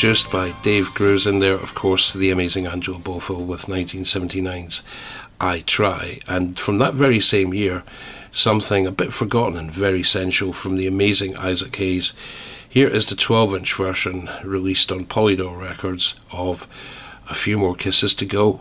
Produced 0.00 0.32
by 0.32 0.54
Dave 0.62 0.86
Grusin 0.94 1.40
there, 1.40 1.58
of 1.58 1.74
course, 1.74 2.10
the 2.14 2.30
amazing 2.30 2.66
Angela 2.66 2.98
Bofill 2.98 3.44
with 3.44 3.66
1979's 3.66 4.82
I 5.38 5.60
Try. 5.60 6.20
And 6.26 6.58
from 6.58 6.78
that 6.78 6.94
very 6.94 7.20
same 7.20 7.52
year, 7.52 7.82
something 8.32 8.86
a 8.86 8.92
bit 8.92 9.12
forgotten 9.12 9.58
and 9.58 9.70
very 9.70 10.02
sensual 10.02 10.54
from 10.54 10.78
the 10.78 10.86
amazing 10.86 11.36
Isaac 11.36 11.76
Hayes. 11.76 12.14
Here 12.66 12.88
is 12.88 13.10
the 13.10 13.14
12 13.14 13.56
inch 13.56 13.74
version 13.74 14.30
released 14.42 14.90
on 14.90 15.04
Polydor 15.04 15.60
Records 15.60 16.18
of 16.32 16.66
A 17.28 17.34
Few 17.34 17.58
More 17.58 17.74
Kisses 17.74 18.14
to 18.14 18.24
Go. 18.24 18.58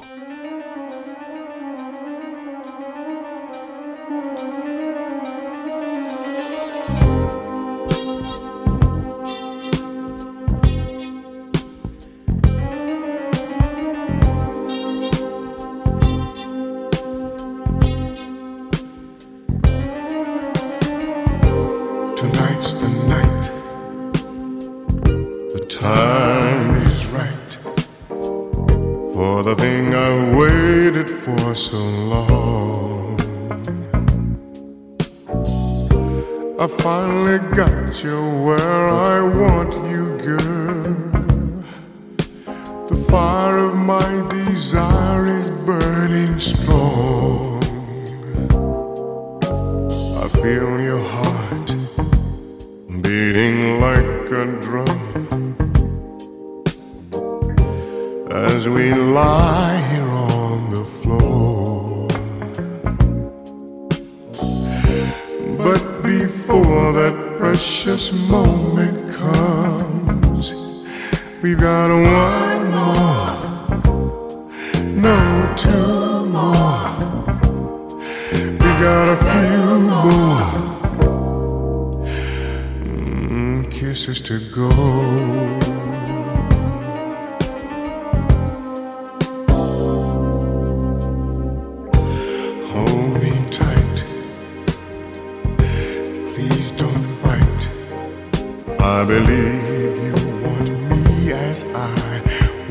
I 98.92 99.06
believe 99.06 99.96
you 100.08 100.16
want 100.42 100.68
me 101.06 101.32
as 101.32 101.64
I 101.76 102.22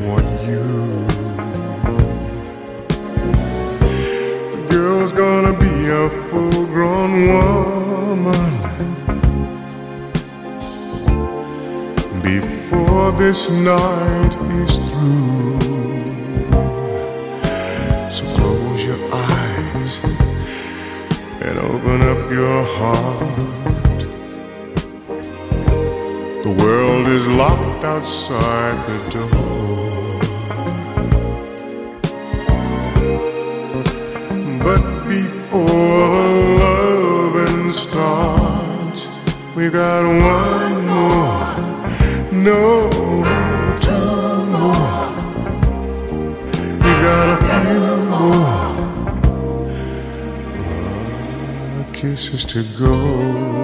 want 0.01 0.27
you. 0.49 0.67
The 4.51 4.67
girl's 4.69 5.13
gonna 5.13 5.57
be 5.57 5.75
a 5.87 6.09
full 6.09 6.65
grown 6.65 7.11
woman 7.29 8.51
before 12.21 13.13
this 13.13 13.49
night 13.49 14.35
is 14.61 14.77
through. 14.89 15.59
So 18.11 18.25
close 18.35 18.83
your 18.83 19.01
eyes 19.13 19.99
and 21.45 21.57
open 21.59 22.01
up 22.01 22.29
your 22.29 22.63
heart. 22.75 23.58
Is 27.09 27.27
locked 27.27 27.83
outside 27.83 28.77
the 28.87 28.99
door. 29.09 30.19
But 34.63 34.83
before 35.07 35.65
loving 36.65 37.71
starts, 37.71 39.07
we 39.55 39.69
got 39.69 40.03
one 40.05 40.85
more, 40.93 41.55
no, 42.31 42.89
two 43.85 44.45
more. 44.55 45.07
We 46.83 46.91
got 47.07 47.27
a 47.35 47.39
few 47.49 47.83
more 48.13 48.79
kisses 51.91 52.45
to 52.45 52.61
go. 52.77 53.58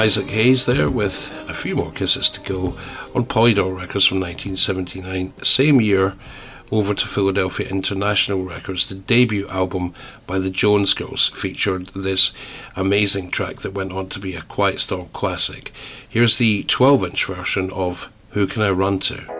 Isaac 0.00 0.28
Hayes 0.28 0.64
there 0.64 0.88
with 0.88 1.30
a 1.46 1.52
few 1.52 1.76
more 1.76 1.92
kisses 1.92 2.30
to 2.30 2.40
go 2.40 2.74
on 3.14 3.26
Polydor 3.26 3.76
Records 3.76 4.06
from 4.06 4.18
1979. 4.18 5.34
Same 5.42 5.78
year, 5.78 6.14
over 6.72 6.94
to 6.94 7.06
Philadelphia 7.06 7.68
International 7.68 8.42
Records, 8.42 8.88
the 8.88 8.94
debut 8.94 9.46
album 9.48 9.94
by 10.26 10.38
the 10.38 10.48
Jones 10.48 10.94
Girls 10.94 11.28
featured 11.28 11.88
this 11.88 12.32
amazing 12.76 13.30
track 13.30 13.56
that 13.56 13.74
went 13.74 13.92
on 13.92 14.08
to 14.08 14.18
be 14.18 14.34
a 14.34 14.40
Quiet 14.40 14.80
Storm 14.80 15.10
classic. 15.12 15.70
Here's 16.08 16.38
the 16.38 16.62
12 16.62 17.04
inch 17.04 17.26
version 17.26 17.70
of 17.70 18.10
Who 18.30 18.46
Can 18.46 18.62
I 18.62 18.70
Run 18.70 19.00
To? 19.00 19.39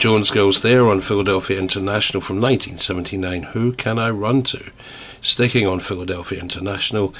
Jones 0.00 0.30
Girls 0.30 0.62
there 0.62 0.88
on 0.88 1.02
Philadelphia 1.02 1.58
International 1.58 2.22
from 2.22 2.36
1979. 2.36 3.42
Who 3.52 3.70
Can 3.74 3.98
I 3.98 4.08
Run 4.08 4.42
To? 4.44 4.70
Sticking 5.20 5.66
on 5.66 5.78
Philadelphia 5.78 6.40
International 6.40 7.14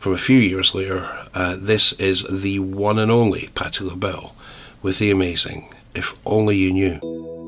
from 0.00 0.14
a 0.14 0.18
few 0.18 0.40
years 0.40 0.74
later, 0.74 1.28
uh, 1.32 1.54
this 1.56 1.92
is 1.92 2.26
the 2.28 2.58
one 2.58 2.98
and 2.98 3.08
only 3.08 3.50
Patti 3.54 3.84
LaBelle 3.84 4.34
with 4.82 4.98
the 4.98 5.12
amazing 5.12 5.72
If 5.94 6.16
Only 6.26 6.56
You 6.56 6.72
Knew. 6.72 7.43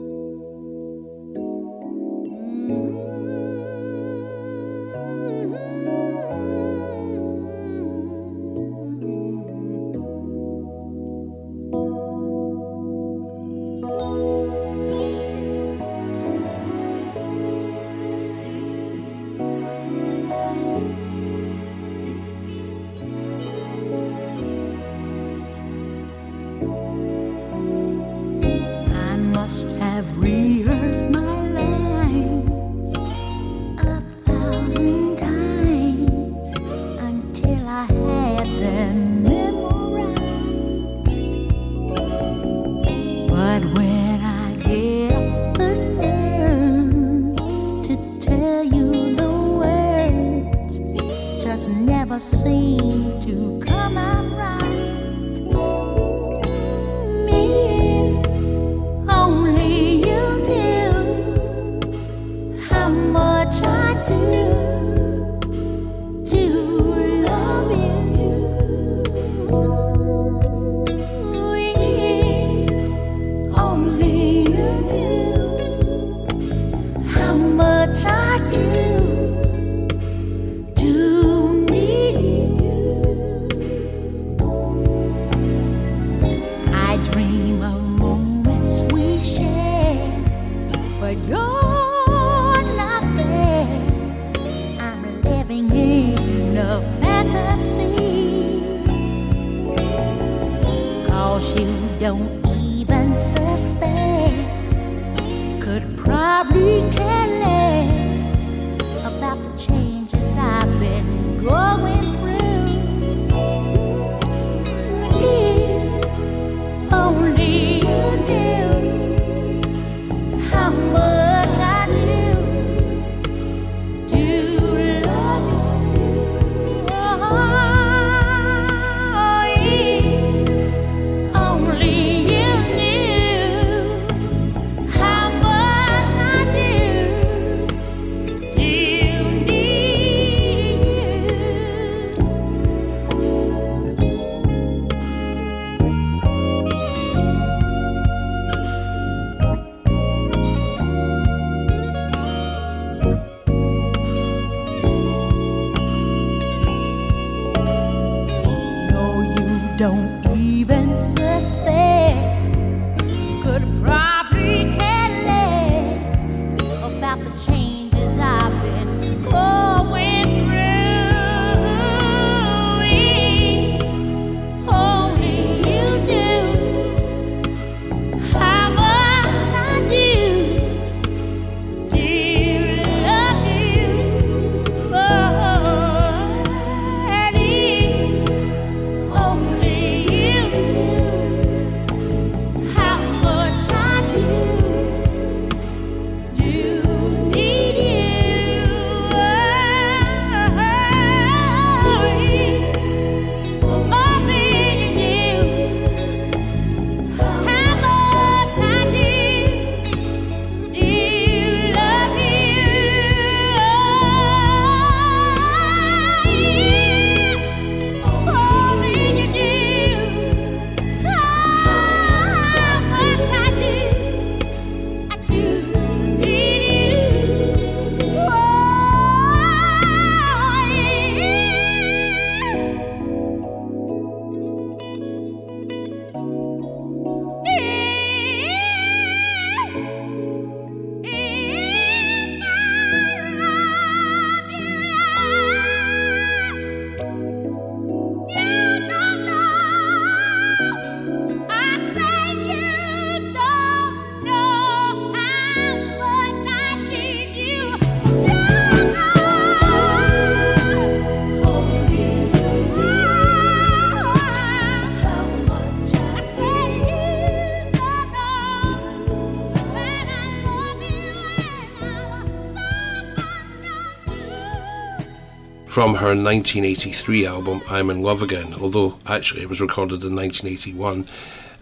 from 275.77 275.97
her 275.97 276.17
1983 276.17 277.27
album 277.27 277.61
I'm 277.69 277.91
in 277.91 278.01
Love 278.01 278.23
Again, 278.23 278.55
although 278.55 278.97
actually 279.05 279.43
it 279.43 279.51
was 279.51 279.61
recorded 279.61 280.03
in 280.03 280.17
1981. 280.17 281.07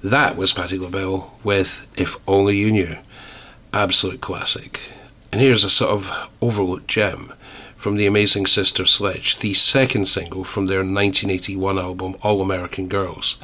That 0.04 0.36
was 0.36 0.52
Patti 0.52 0.78
LaBelle 0.78 1.36
with 1.42 1.84
If 1.96 2.14
Only 2.28 2.56
You 2.56 2.70
Knew. 2.70 2.96
Absolute 3.72 4.20
classic. 4.20 4.78
And 5.32 5.40
here's 5.40 5.64
a 5.64 5.68
sort 5.68 5.90
of 5.90 6.30
overlooked 6.40 6.86
gem 6.86 7.32
from 7.76 7.96
the 7.96 8.06
amazing 8.06 8.46
Sister 8.46 8.86
Sledge, 8.86 9.40
the 9.40 9.52
second 9.52 10.06
single 10.06 10.44
from 10.44 10.66
their 10.66 10.78
1981 10.78 11.76
album 11.76 12.14
All 12.22 12.40
American 12.40 12.86
Girls. 12.86 13.36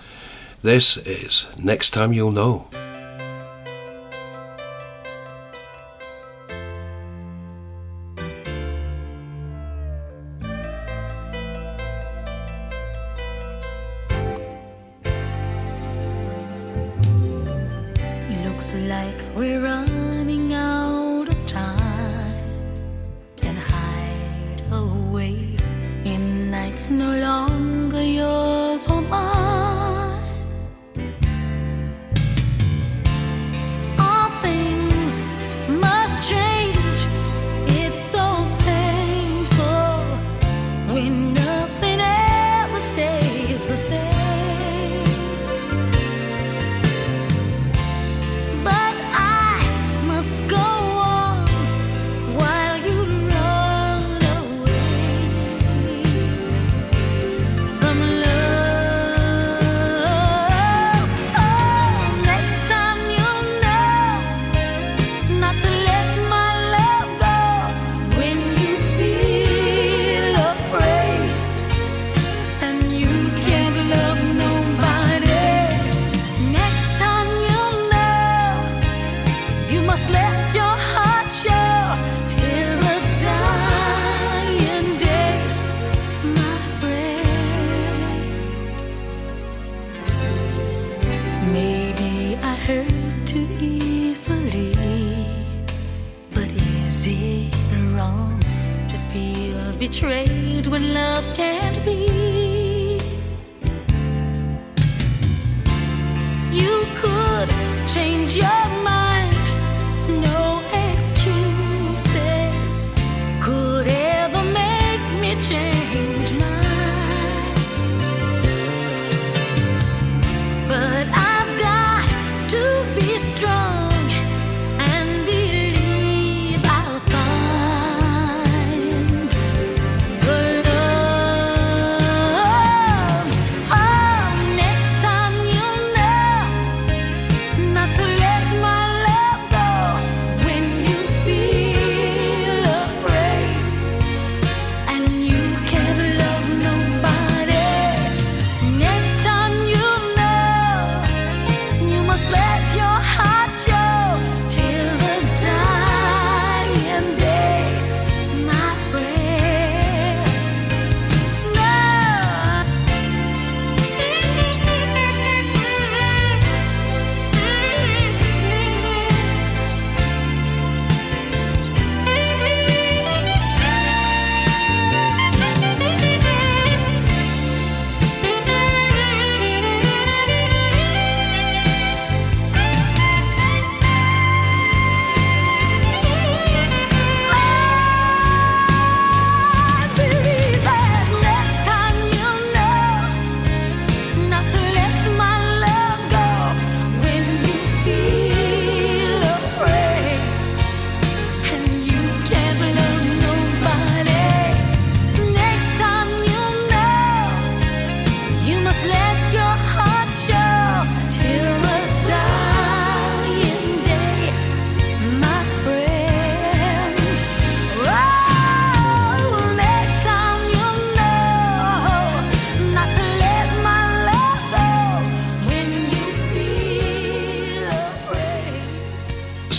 This 0.62 0.98
is 0.98 1.48
Next 1.58 1.90
Time 1.90 2.12
You'll 2.12 2.30
Know. 2.30 2.68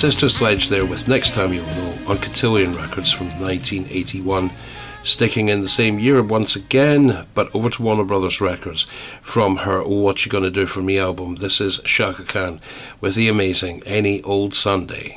Sister 0.01 0.29
Sledge 0.29 0.69
there 0.69 0.83
with 0.83 1.07
Next 1.07 1.35
Time 1.35 1.53
You'll 1.53 1.63
Know 1.67 1.95
on 2.07 2.17
Cotillion 2.17 2.73
Records 2.73 3.11
from 3.11 3.27
1981. 3.39 4.49
Sticking 5.03 5.49
in 5.49 5.61
the 5.61 5.69
same 5.69 5.99
year 5.99 6.23
once 6.23 6.55
again, 6.55 7.27
but 7.35 7.53
over 7.53 7.69
to 7.69 7.83
Warner 7.83 8.03
Brothers 8.03 8.41
Records 8.41 8.87
from 9.21 9.57
her 9.57 9.83
What 9.83 10.25
You 10.25 10.31
Gonna 10.31 10.49
Do 10.49 10.65
For 10.65 10.81
Me 10.81 10.97
album. 10.97 11.35
This 11.35 11.61
is 11.61 11.81
Chaka 11.85 12.23
Khan 12.23 12.59
with 12.99 13.13
the 13.13 13.27
amazing 13.27 13.83
Any 13.85 14.23
Old 14.23 14.55
Sunday. 14.55 15.13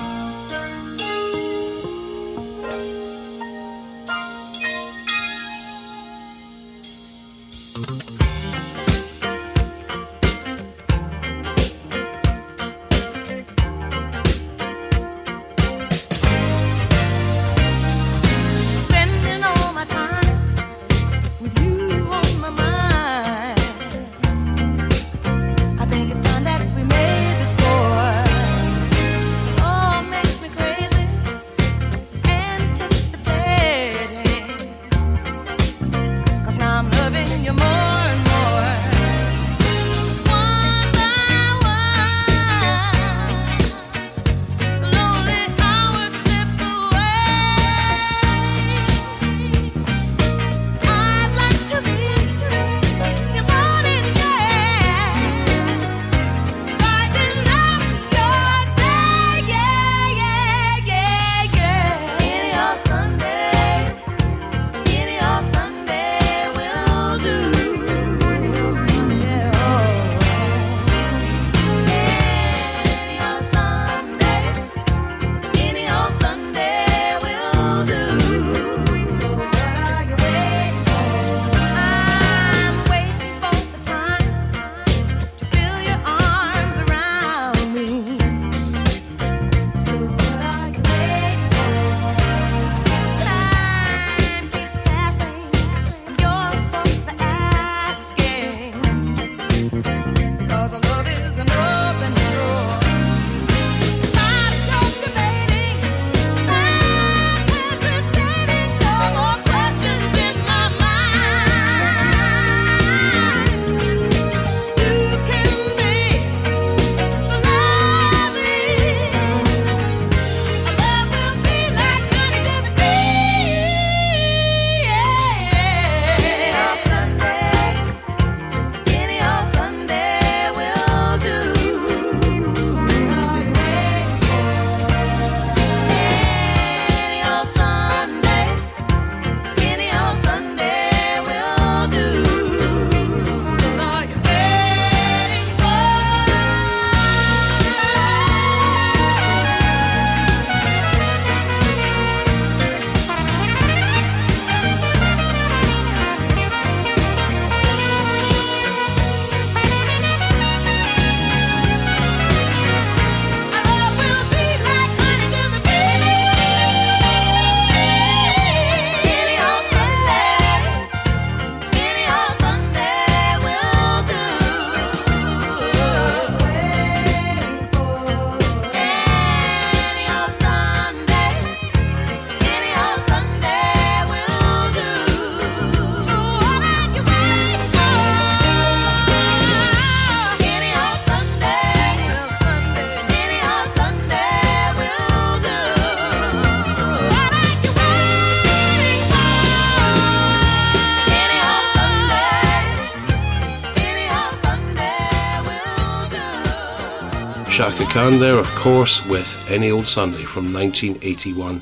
Khan 207.95 208.19
there, 208.19 208.37
of 208.37 208.49
course, 208.55 209.05
with 209.05 209.49
Any 209.49 209.71
Old 209.71 209.87
Sunday 209.87 210.23
from 210.23 210.51
1981. 210.53 211.61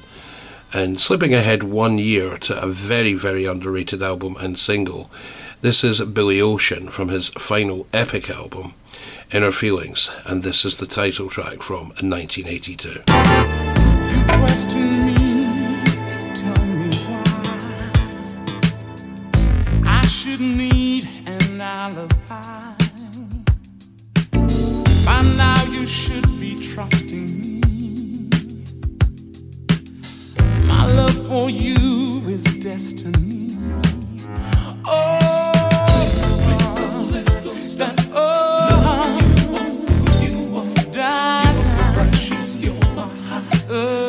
And 0.74 1.00
slipping 1.00 1.32
ahead 1.32 1.62
one 1.62 2.00
year 2.00 2.40
to 2.40 2.60
a 2.60 2.66
very, 2.70 3.14
very 3.14 3.46
underrated 3.46 4.02
album 4.02 4.36
and 4.40 4.58
single, 4.58 5.12
this 5.62 5.84
is 5.84 6.02
Billy 6.02 6.42
Ocean 6.42 6.90
from 6.90 7.10
his 7.10 7.30
final 7.30 7.86
epic 7.94 8.32
album, 8.32 8.74
Inner 9.32 9.52
Feelings, 9.52 10.10
and 10.26 10.42
this 10.42 10.66
is 10.66 10.78
the 10.78 10.88
title 10.88 11.30
track 11.30 11.62
from 11.62 11.90
1982. 11.90 13.04
question 14.40 15.04
you 25.84 25.90
should 25.90 26.40
be 26.40 26.56
trusting 26.56 27.26
me. 27.42 28.30
My 30.64 30.86
love 30.86 31.28
for 31.28 31.50
you 31.50 32.24
is 32.26 32.42
destiny. 32.64 33.58
Oh. 34.86 35.20
Oh, 43.76 44.04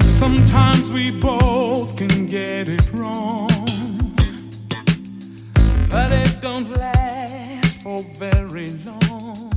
Sometimes 0.00 0.90
we 0.90 1.10
both 1.10 1.94
can 1.96 2.24
get 2.24 2.68
it 2.70 2.90
wrong, 2.94 3.48
but 5.90 6.10
it 6.10 6.40
don't 6.40 6.70
last 6.70 6.97
for 7.82 8.02
very 8.18 8.68
long. 8.84 9.52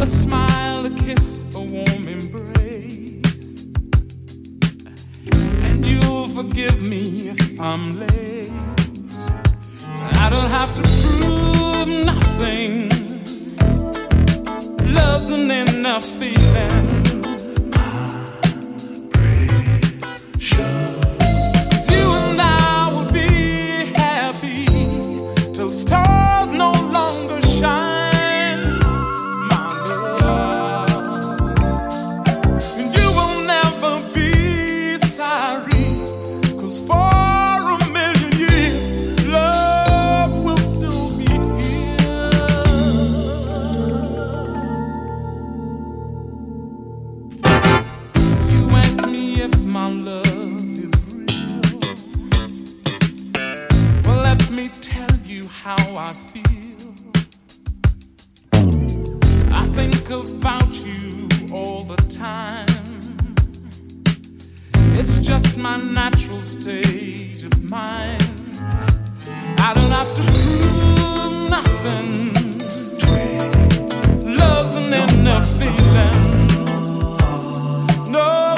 A 0.00 0.06
smile, 0.06 0.86
a 0.86 0.90
kiss, 0.90 1.54
a 1.54 1.60
warm 1.60 2.08
embrace, 2.08 3.66
and 5.66 5.84
you'll 5.84 6.28
forgive 6.28 6.80
me 6.80 7.28
if 7.30 7.60
I'm 7.60 7.98
late. 7.98 8.50
I 10.24 10.28
don't 10.30 10.50
have 10.50 10.74
to 10.76 10.82
prove 10.82 11.88
nothing. 12.06 12.88
Love's 14.94 15.30
an 15.30 15.50
enough 15.50 16.04
feeling. 16.04 17.07
Think 60.08 60.30
about 60.42 60.74
you 60.86 61.28
all 61.52 61.82
the 61.82 61.96
time. 62.08 62.66
It's 64.98 65.18
just 65.18 65.58
my 65.58 65.76
natural 65.76 66.40
state 66.40 67.42
of 67.42 67.62
mind. 67.70 68.22
I 69.58 69.74
don't 69.74 69.92
have 69.92 70.14
to 70.16 70.22
prove 70.32 71.50
nothing. 71.50 72.32
Love's 74.36 74.76
an 74.76 74.94
inner 74.94 75.42
feeling. 75.42 76.48
No, 78.10 78.57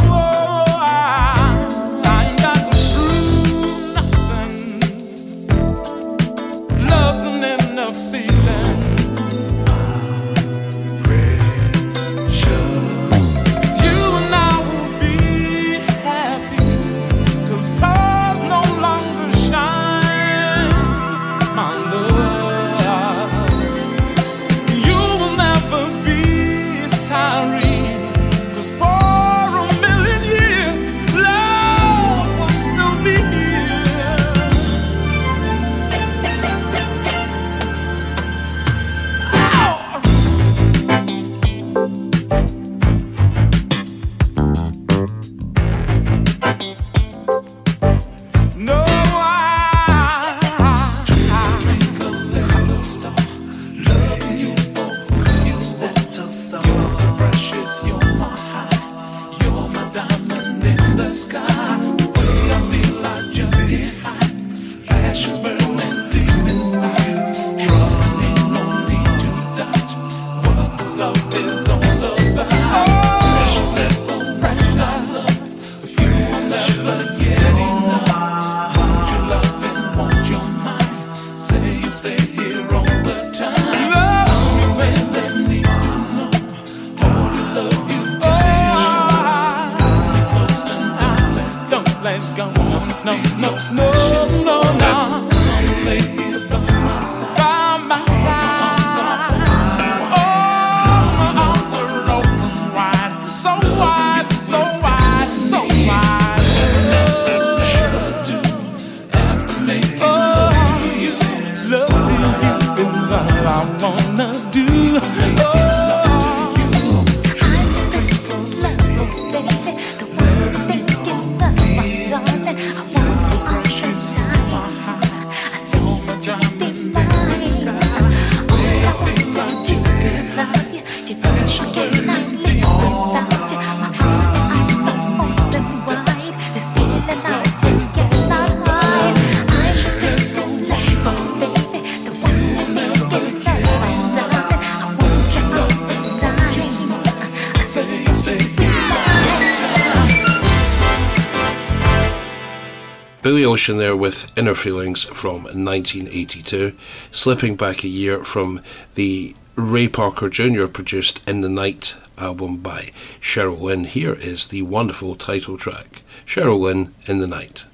there 153.79 153.97
with 153.97 154.31
Inner 154.37 154.55
Feelings 154.55 155.05
from 155.05 155.45
1982, 155.45 156.73
slipping 157.13 157.57
back 157.57 157.85
a 157.85 157.89
year 157.89 158.25
from 158.25 158.63
the 158.95 159.35
Ray 159.55 159.89
Parker 159.89 160.29
Jr. 160.29 160.67
produced 160.67 161.21
In 161.27 161.41
the 161.41 161.49
Night 161.49 161.97
album 162.17 162.59
by 162.59 162.93
Cheryl 163.21 163.61
Lynn. 163.61 163.85
Here 163.85 164.15
is 164.15 164.47
the 164.47 164.63
wonderful 164.63 165.15
title 165.15 165.59
track 165.59 166.03
Cheryl 166.27 166.61
Lynn 166.61 166.95
in 167.07 167.19
the 167.19 167.27
Night. 167.27 167.70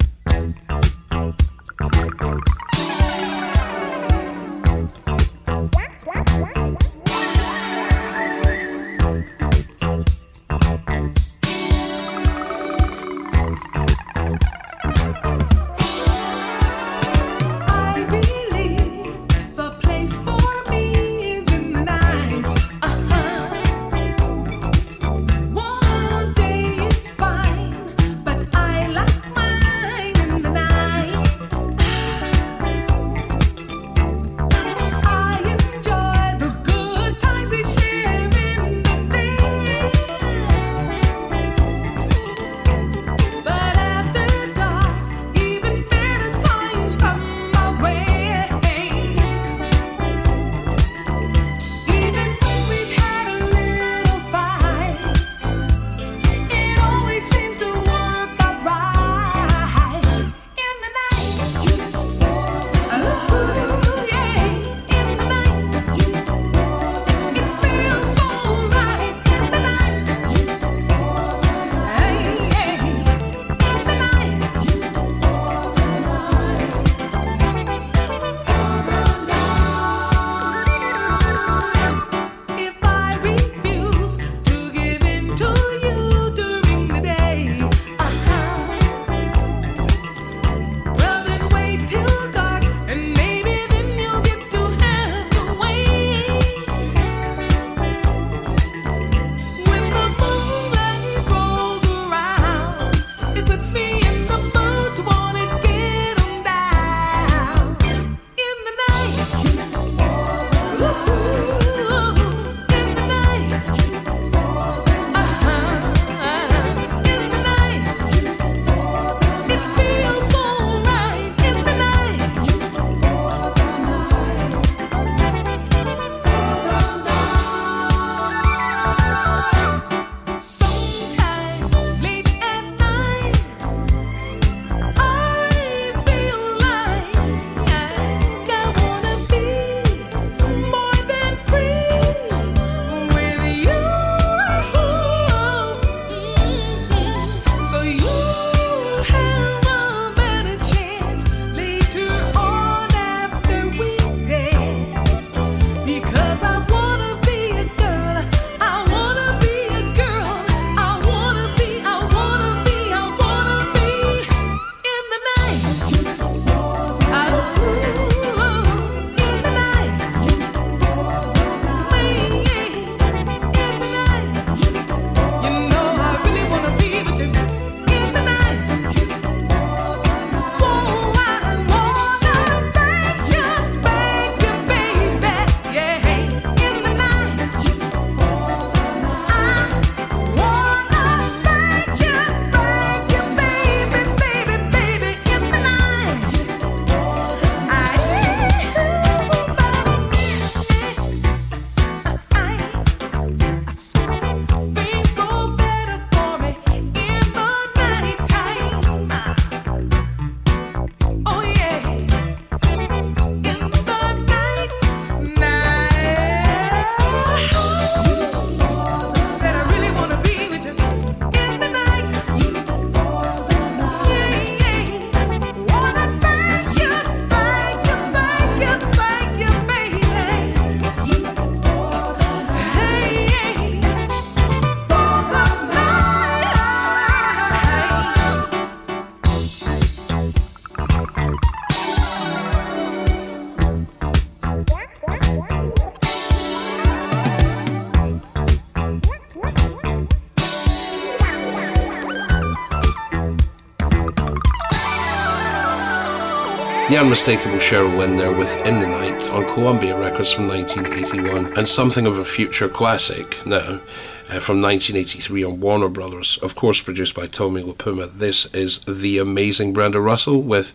the 256.97 257.03
unmistakable 257.03 257.59
Cheryl 257.59 257.99
Lynn 257.99 258.39
within 258.39 258.81
the 258.81 258.87
Night 258.87 259.29
on 259.29 259.45
Columbia 259.45 259.99
Records 259.99 260.33
from 260.33 260.49
1981, 260.49 261.59
and 261.59 261.69
something 261.69 262.07
of 262.07 262.17
a 262.17 262.25
future 262.25 262.71
classic 262.71 263.37
now. 263.45 263.83
Uh, 264.31 264.41
from 264.41 264.63
1983 264.63 265.45
on 265.45 265.61
Warner 265.61 265.91
Brothers, 265.91 266.39
of 266.39 266.55
course 266.55 266.81
produced 266.81 267.15
by 267.15 267.27
Tommy 267.27 267.63
LiPuma. 267.63 268.19
This 268.19 268.47
is 268.55 268.79
The 268.87 269.19
Amazing 269.19 269.75
Brenda 269.75 270.01
Russell 270.01 270.41
with 270.41 270.73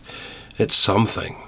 It's 0.58 0.76
Something. 0.76 1.42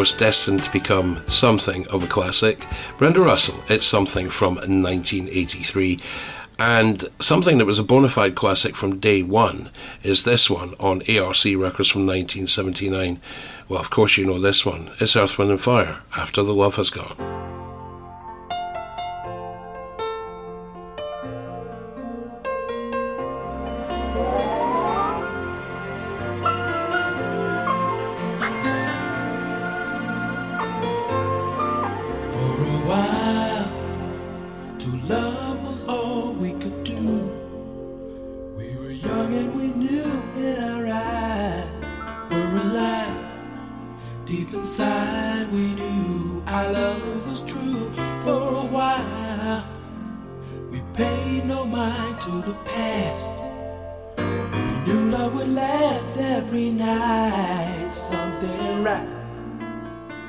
course, 0.00 0.14
destined 0.14 0.62
to 0.62 0.72
become 0.72 1.22
something 1.26 1.86
of 1.88 2.02
a 2.02 2.06
classic. 2.06 2.66
Brenda 2.96 3.20
Russell, 3.20 3.62
it's 3.68 3.86
something 3.86 4.30
from 4.30 4.54
1983. 4.54 6.00
And 6.58 7.06
something 7.20 7.58
that 7.58 7.66
was 7.66 7.78
a 7.78 7.82
bona 7.82 8.08
fide 8.08 8.34
classic 8.34 8.76
from 8.76 8.98
day 8.98 9.22
one 9.22 9.68
is 10.02 10.24
this 10.24 10.48
one 10.48 10.72
on 10.80 11.02
ARC 11.02 11.44
Records 11.44 11.90
from 11.90 12.06
1979. 12.06 13.20
Well, 13.68 13.78
of 13.78 13.90
course, 13.90 14.16
you 14.16 14.24
know 14.24 14.40
this 14.40 14.64
one. 14.64 14.90
It's 15.00 15.16
Earth, 15.16 15.36
Wind, 15.36 15.50
and 15.50 15.60
Fire, 15.60 15.98
After 16.16 16.42
the 16.42 16.54
Love 16.54 16.76
Has 16.76 16.88
Gone. 16.88 17.19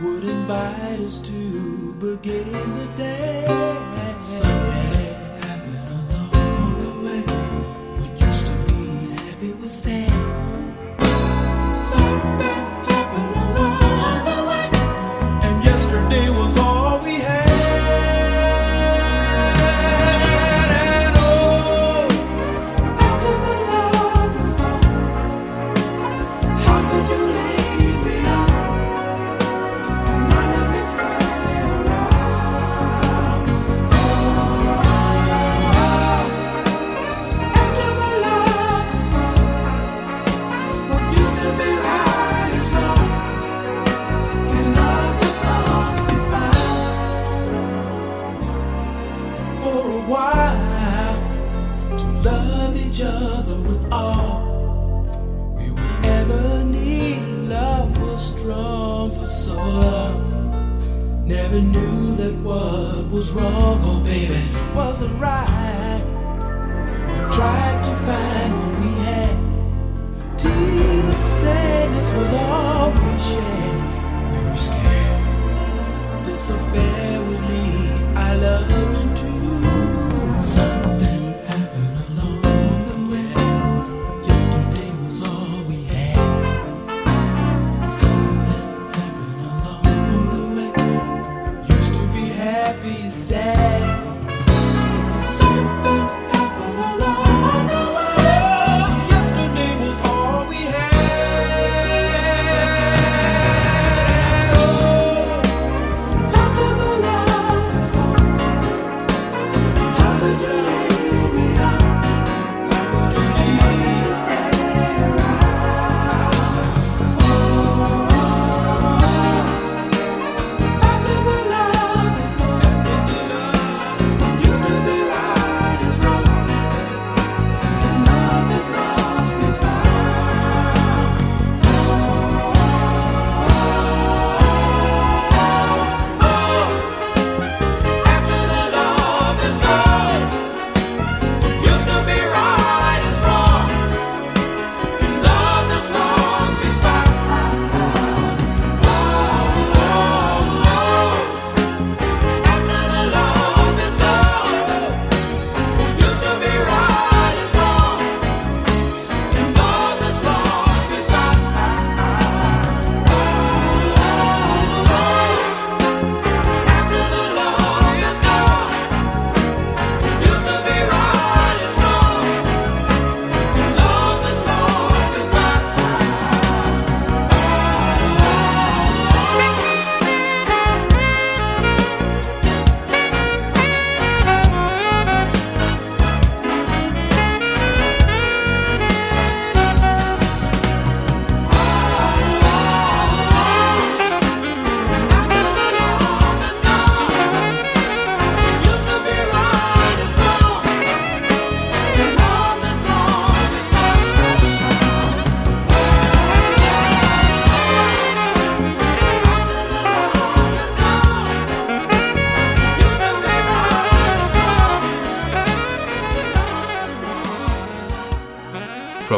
would 0.01 0.23
invite 0.23 0.99
us 0.99 1.21
to 1.21 1.93
begin 1.93 2.51
the 2.51 2.87
day. 2.97 3.45
Something 4.21 5.15
happened 5.45 5.89
along 5.99 6.79
the 6.83 6.93
way. 7.05 7.21
What 7.97 8.11
used 8.21 8.45
to 8.47 8.55
be 8.67 8.81
happy 9.21 9.53
was 9.53 9.71
sad. 9.71 10.10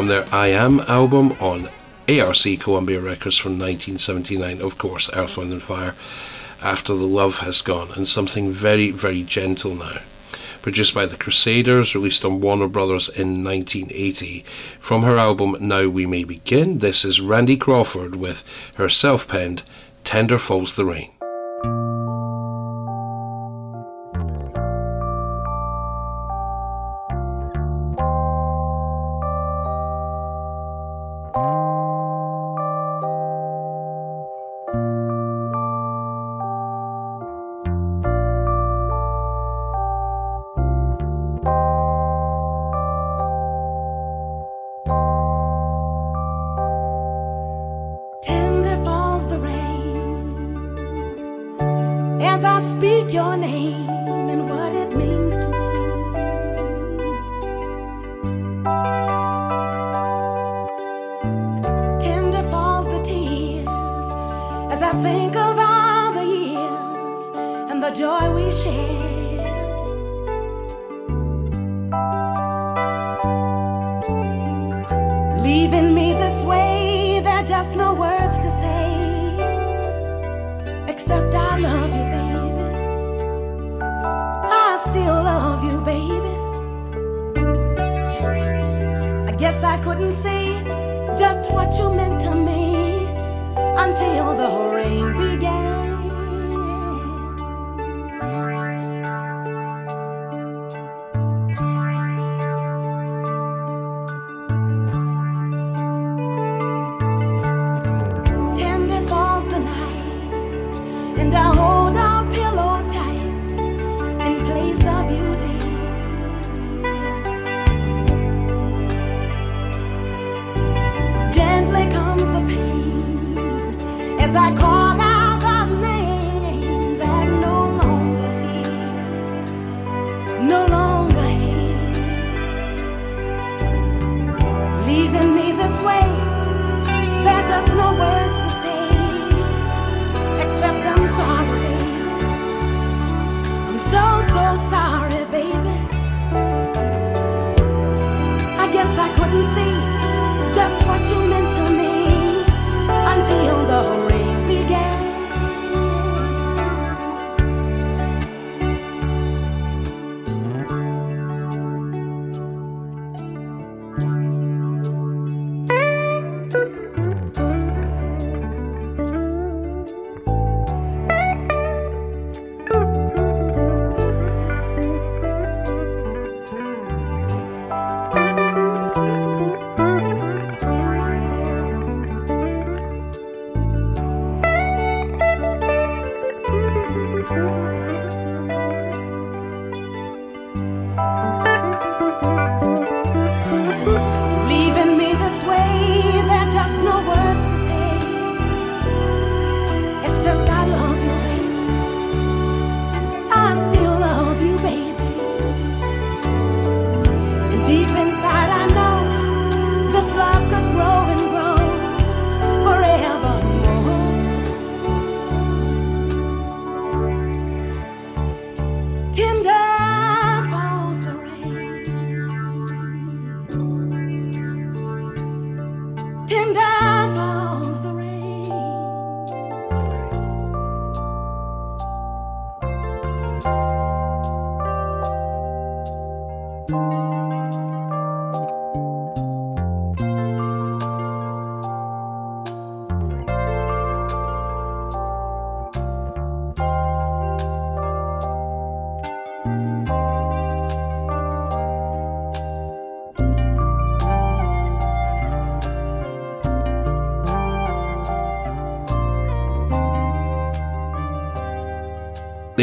from 0.04 0.08
their 0.10 0.34
I 0.34 0.48
Am 0.48 0.80
album 0.80 1.32
on 1.40 1.70
ARC 2.10 2.60
Columbia 2.60 3.00
Records 3.00 3.38
from 3.38 3.52
1979, 3.52 4.60
of 4.60 4.76
course, 4.76 5.08
Earth, 5.14 5.38
Wind 5.38 5.50
and 5.50 5.62
Fire, 5.62 5.94
After 6.60 6.94
the 6.94 7.06
Love 7.06 7.38
Has 7.38 7.62
Gone, 7.62 7.90
and 7.96 8.06
something 8.06 8.52
very, 8.52 8.90
very 8.90 9.22
gentle 9.22 9.74
now. 9.74 10.02
Produced 10.60 10.92
by 10.92 11.06
the 11.06 11.16
Crusaders, 11.16 11.94
released 11.94 12.22
on 12.22 12.42
Warner 12.42 12.68
Brothers 12.68 13.08
in 13.08 13.42
1980. 13.42 14.44
From 14.78 15.04
her 15.04 15.16
album 15.16 15.56
Now 15.58 15.88
We 15.88 16.04
May 16.04 16.24
Begin, 16.24 16.80
this 16.80 17.06
is 17.06 17.22
Randy 17.22 17.56
Crawford 17.56 18.14
with 18.14 18.44
her 18.74 18.90
self 18.90 19.26
penned 19.26 19.62
Tender 20.04 20.36
Falls 20.36 20.74
the 20.74 20.84
Rain. 20.84 21.13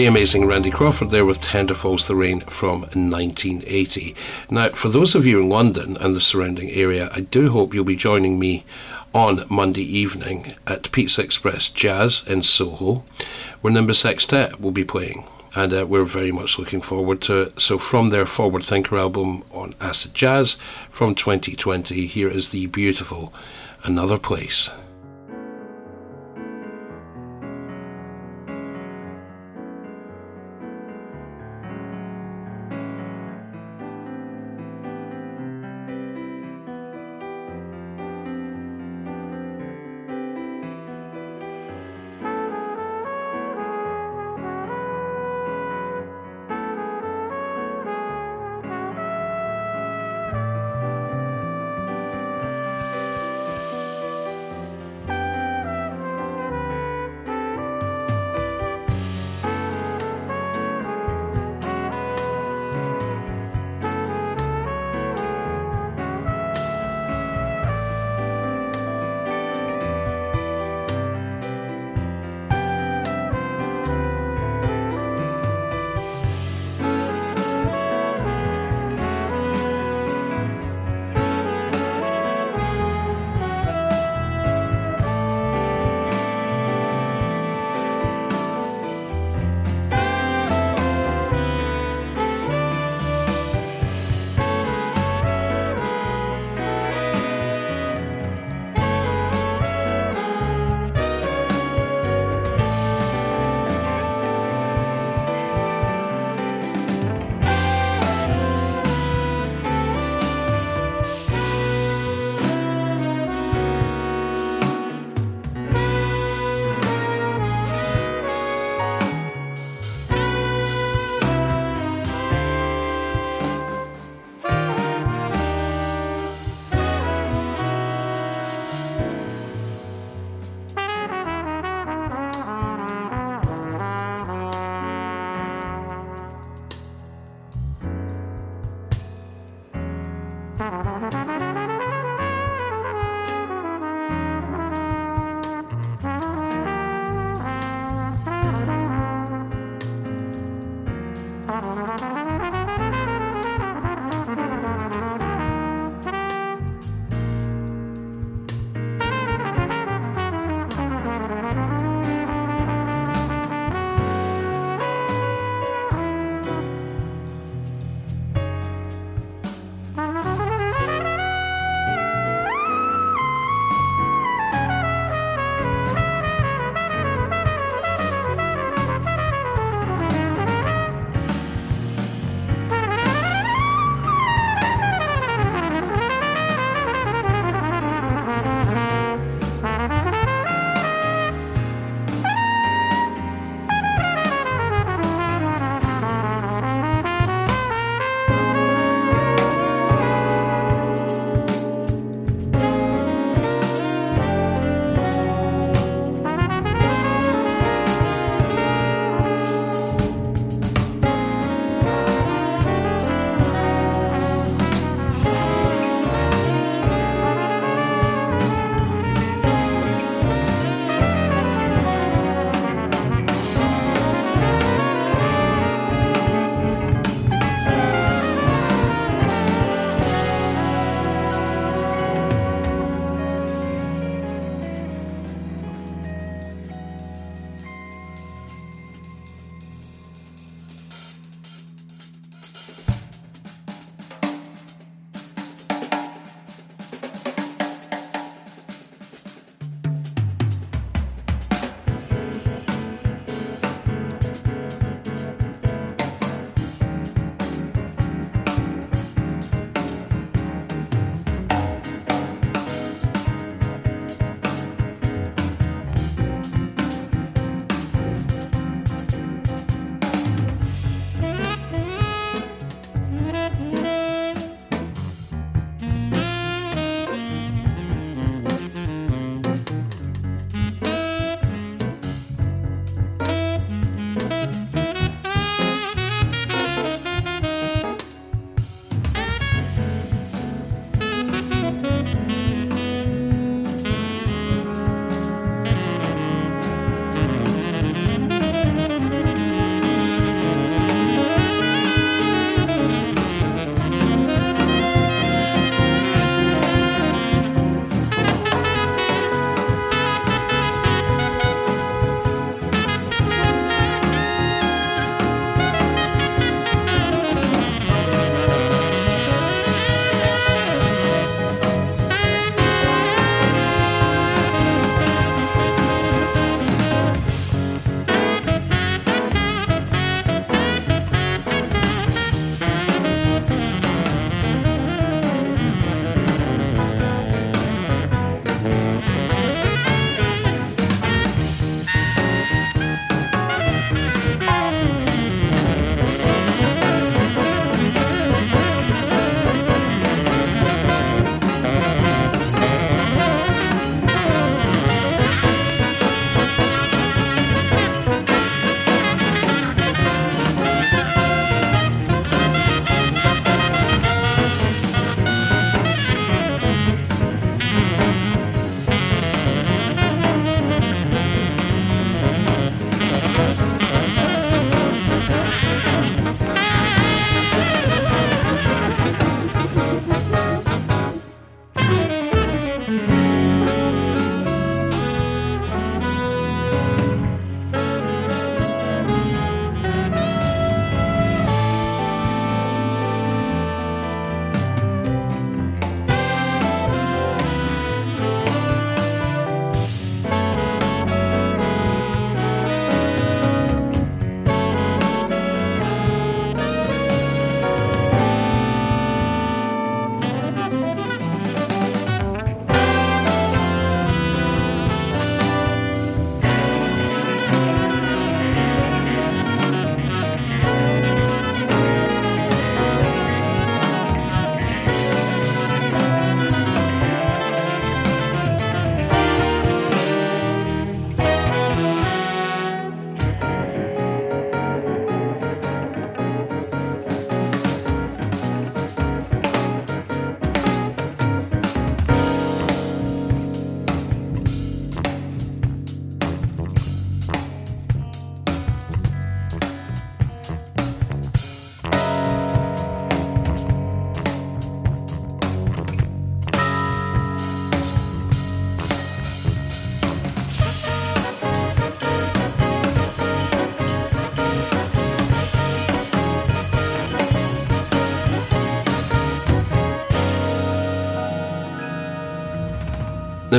The 0.02 0.08
amazing 0.08 0.48
Randy 0.48 0.72
Crawford 0.72 1.12
there 1.12 1.28
with 1.28 1.42
Tender 1.42 1.76
Falls 1.76 2.08
the 2.08 2.16
Rain 2.16 2.42
from 2.48 2.82
1980. 2.82 4.16
Now, 4.50 4.70
for 4.70 4.90
those 4.90 5.14
of 5.14 5.28
you 5.28 5.40
in 5.40 5.48
London 5.48 5.96
and 5.96 6.16
the 6.16 6.22
surrounding 6.22 6.72
area, 6.72 7.12
I 7.14 7.20
do 7.20 7.52
hope 7.52 7.72
you'll 7.72 7.84
be 7.84 7.96
joining 7.96 8.40
me 8.40 8.66
on 9.14 9.46
Monday 9.48 9.84
evening 9.84 10.56
at 10.66 10.92
Pizza 10.92 11.22
Express 11.22 11.70
Jazz 11.70 12.24
in 12.26 12.42
Soho, 12.42 13.04
where 13.62 13.72
Nimbus 13.72 14.00
Sextet 14.00 14.60
will 14.60 14.72
be 14.72 14.84
playing. 14.84 15.24
And 15.54 15.72
uh, 15.72 15.86
we're 15.86 16.04
very 16.04 16.32
much 16.32 16.58
looking 16.58 16.82
forward 16.82 17.22
to 17.22 17.42
it. 17.42 17.62
So, 17.62 17.78
from 17.78 18.10
their 18.10 18.26
Forward 18.26 18.66
Thinker 18.66 18.98
album 18.98 19.44
on 19.52 19.76
Acid 19.80 20.16
Jazz 20.16 20.58
from 20.90 21.14
2020, 21.14 22.08
here 22.08 22.28
is 22.28 22.50
the 22.50 22.66
beautiful 22.66 23.32
Another 23.84 24.18
Place. 24.18 24.72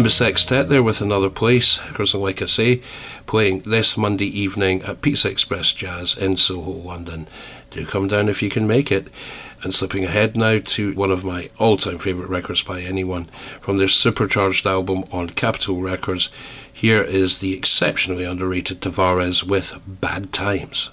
Nimbus 0.03 0.16
Sextet 0.16 0.69
there 0.69 0.83
with 0.83 1.01
another 1.01 1.31
place, 1.31 1.79
because 1.87 2.12
like 2.12 2.43
I 2.43 2.47
say, 2.47 2.83
playing 3.27 3.61
this 3.61 3.97
Monday 3.97 4.27
evening 4.27 4.83
at 4.83 5.01
Pizza 5.01 5.31
Express 5.31 5.73
Jazz 5.73 6.19
in 6.19 6.37
Soho, 6.37 6.73
London. 6.73 7.29
Do 7.70 7.87
come 7.87 8.09
down 8.09 8.29
if 8.29 8.43
you 8.43 8.51
can 8.51 8.66
make 8.66 8.91
it. 8.91 9.07
And 9.62 9.73
slipping 9.73 10.03
ahead 10.03 10.37
now 10.37 10.59
to 10.59 10.93
one 10.95 11.12
of 11.12 11.23
my 11.23 11.51
all 11.57 11.77
time 11.77 12.01
favourite 12.01 12.29
records 12.29 12.62
by 12.62 12.81
anyone 12.81 13.29
from 13.61 13.79
their 13.79 13.87
supercharged 13.87 14.66
album 14.66 15.05
on 15.12 15.31
Capitol 15.31 15.81
Records. 15.81 16.31
Here 16.73 17.05
is 17.05 17.39
the 17.39 17.55
exceptionally 17.55 18.24
underrated 18.24 18.81
Tavares 18.81 19.45
with 19.45 19.79
Bad 19.87 20.33
Times. 20.33 20.91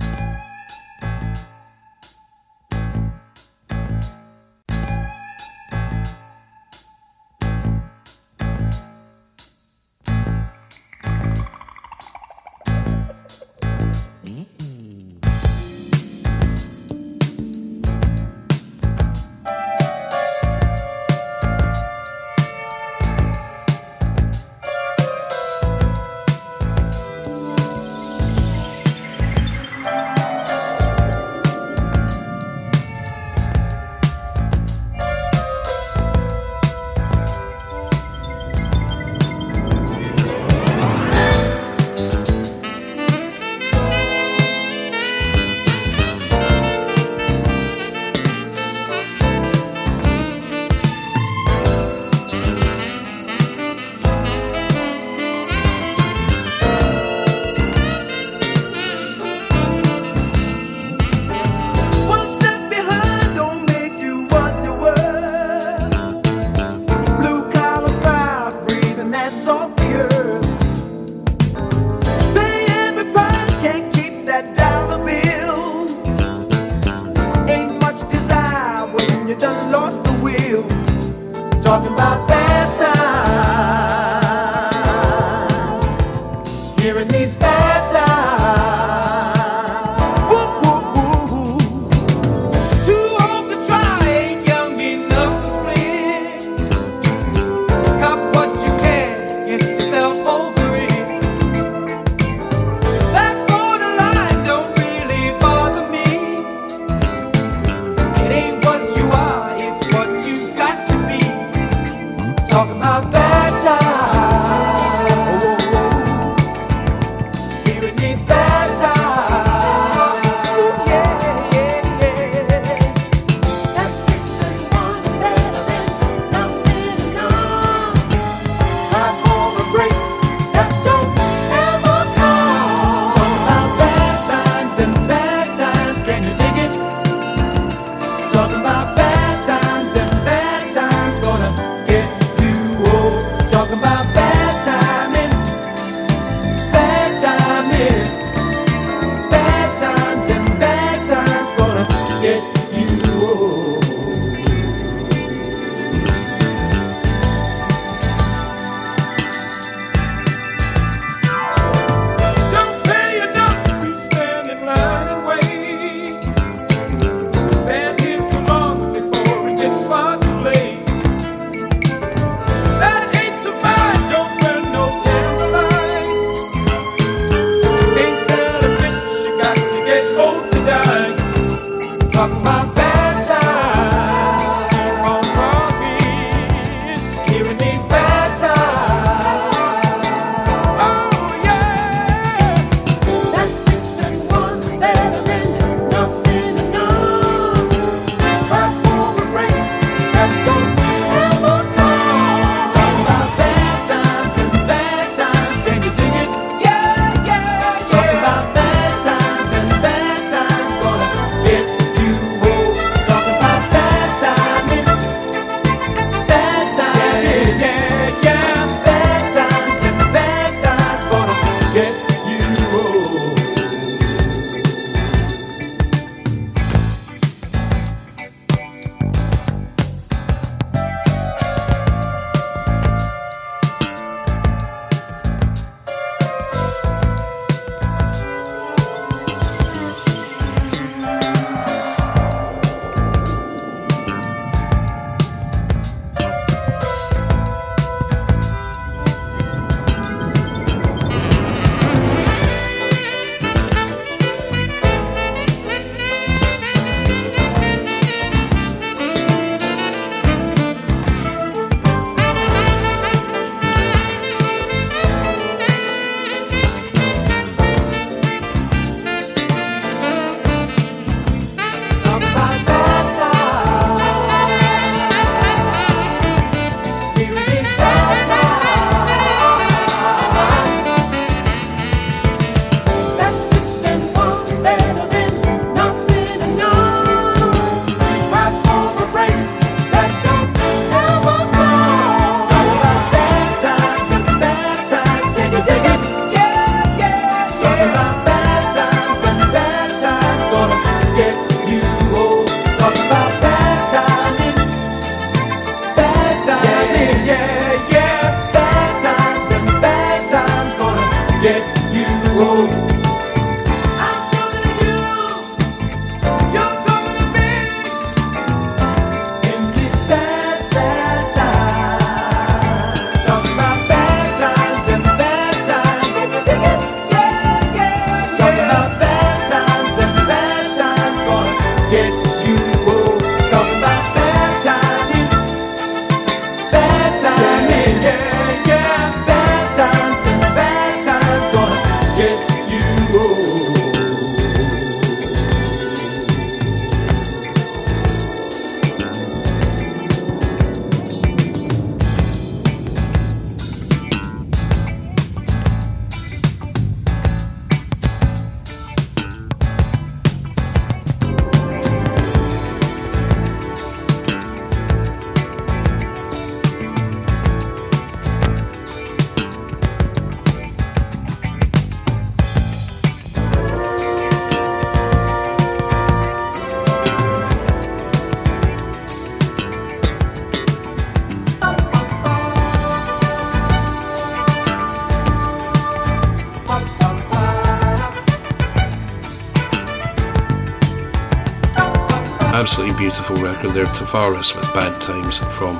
absolutely 392.80 393.10
beautiful 393.10 393.36
record 393.44 393.72
there, 393.72 393.86
Tavares 393.88 394.56
with 394.56 394.74
Bad 394.74 395.02
Times 395.02 395.40
from 395.58 395.76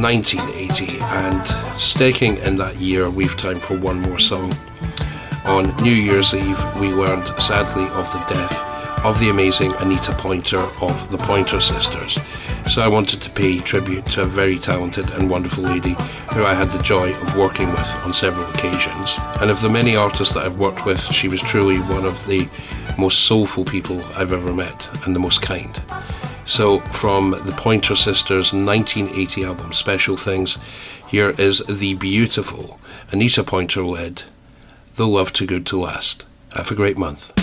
1980. 0.00 0.98
And 1.00 1.78
staking 1.78 2.38
in 2.38 2.56
that 2.56 2.78
year, 2.78 3.10
we've 3.10 3.36
time 3.36 3.56
for 3.56 3.76
one 3.76 4.00
more 4.00 4.18
song. 4.18 4.50
On 5.44 5.76
New 5.82 5.92
Year's 5.92 6.32
Eve, 6.32 6.80
we 6.80 6.88
learned 6.88 7.26
sadly 7.38 7.84
of 7.84 8.10
the 8.14 8.34
death 8.34 9.04
of 9.04 9.20
the 9.20 9.28
amazing 9.28 9.74
Anita 9.74 10.12
Pointer 10.12 10.60
of 10.80 11.10
the 11.10 11.18
Pointer 11.18 11.60
Sisters. 11.60 12.16
So 12.70 12.80
I 12.80 12.88
wanted 12.88 13.20
to 13.20 13.30
pay 13.30 13.58
tribute 13.58 14.06
to 14.06 14.22
a 14.22 14.24
very 14.24 14.58
talented 14.58 15.10
and 15.10 15.28
wonderful 15.28 15.64
lady 15.64 15.96
who 16.32 16.46
I 16.46 16.54
had 16.54 16.68
the 16.68 16.82
joy 16.82 17.12
of 17.12 17.36
working 17.36 17.68
with 17.68 17.88
on 18.04 18.14
several 18.14 18.48
occasions. 18.50 19.14
And 19.40 19.50
of 19.50 19.60
the 19.60 19.68
many 19.68 19.96
artists 19.96 20.32
that 20.32 20.46
I've 20.46 20.58
worked 20.58 20.86
with, 20.86 21.02
she 21.12 21.28
was 21.28 21.42
truly 21.42 21.78
one 21.80 22.06
of 22.06 22.26
the 22.26 22.48
most 22.96 23.26
soulful 23.26 23.64
people 23.64 24.02
I've 24.14 24.32
ever 24.32 24.54
met 24.54 25.04
and 25.04 25.14
the 25.14 25.20
most 25.20 25.42
kind. 25.42 25.78
So, 26.44 26.80
from 26.80 27.30
the 27.30 27.54
Pointer 27.56 27.94
Sisters 27.94 28.52
1980 28.52 29.44
album 29.44 29.72
Special 29.72 30.16
Things, 30.16 30.58
here 31.08 31.30
is 31.30 31.62
the 31.68 31.94
beautiful 31.94 32.80
Anita 33.10 33.44
Pointer 33.44 33.84
led 33.84 34.24
The 34.96 35.06
Love 35.06 35.32
Too 35.32 35.46
Good 35.46 35.66
to 35.66 35.80
Last. 35.80 36.24
Have 36.54 36.70
a 36.70 36.74
great 36.74 36.98
month. 36.98 37.41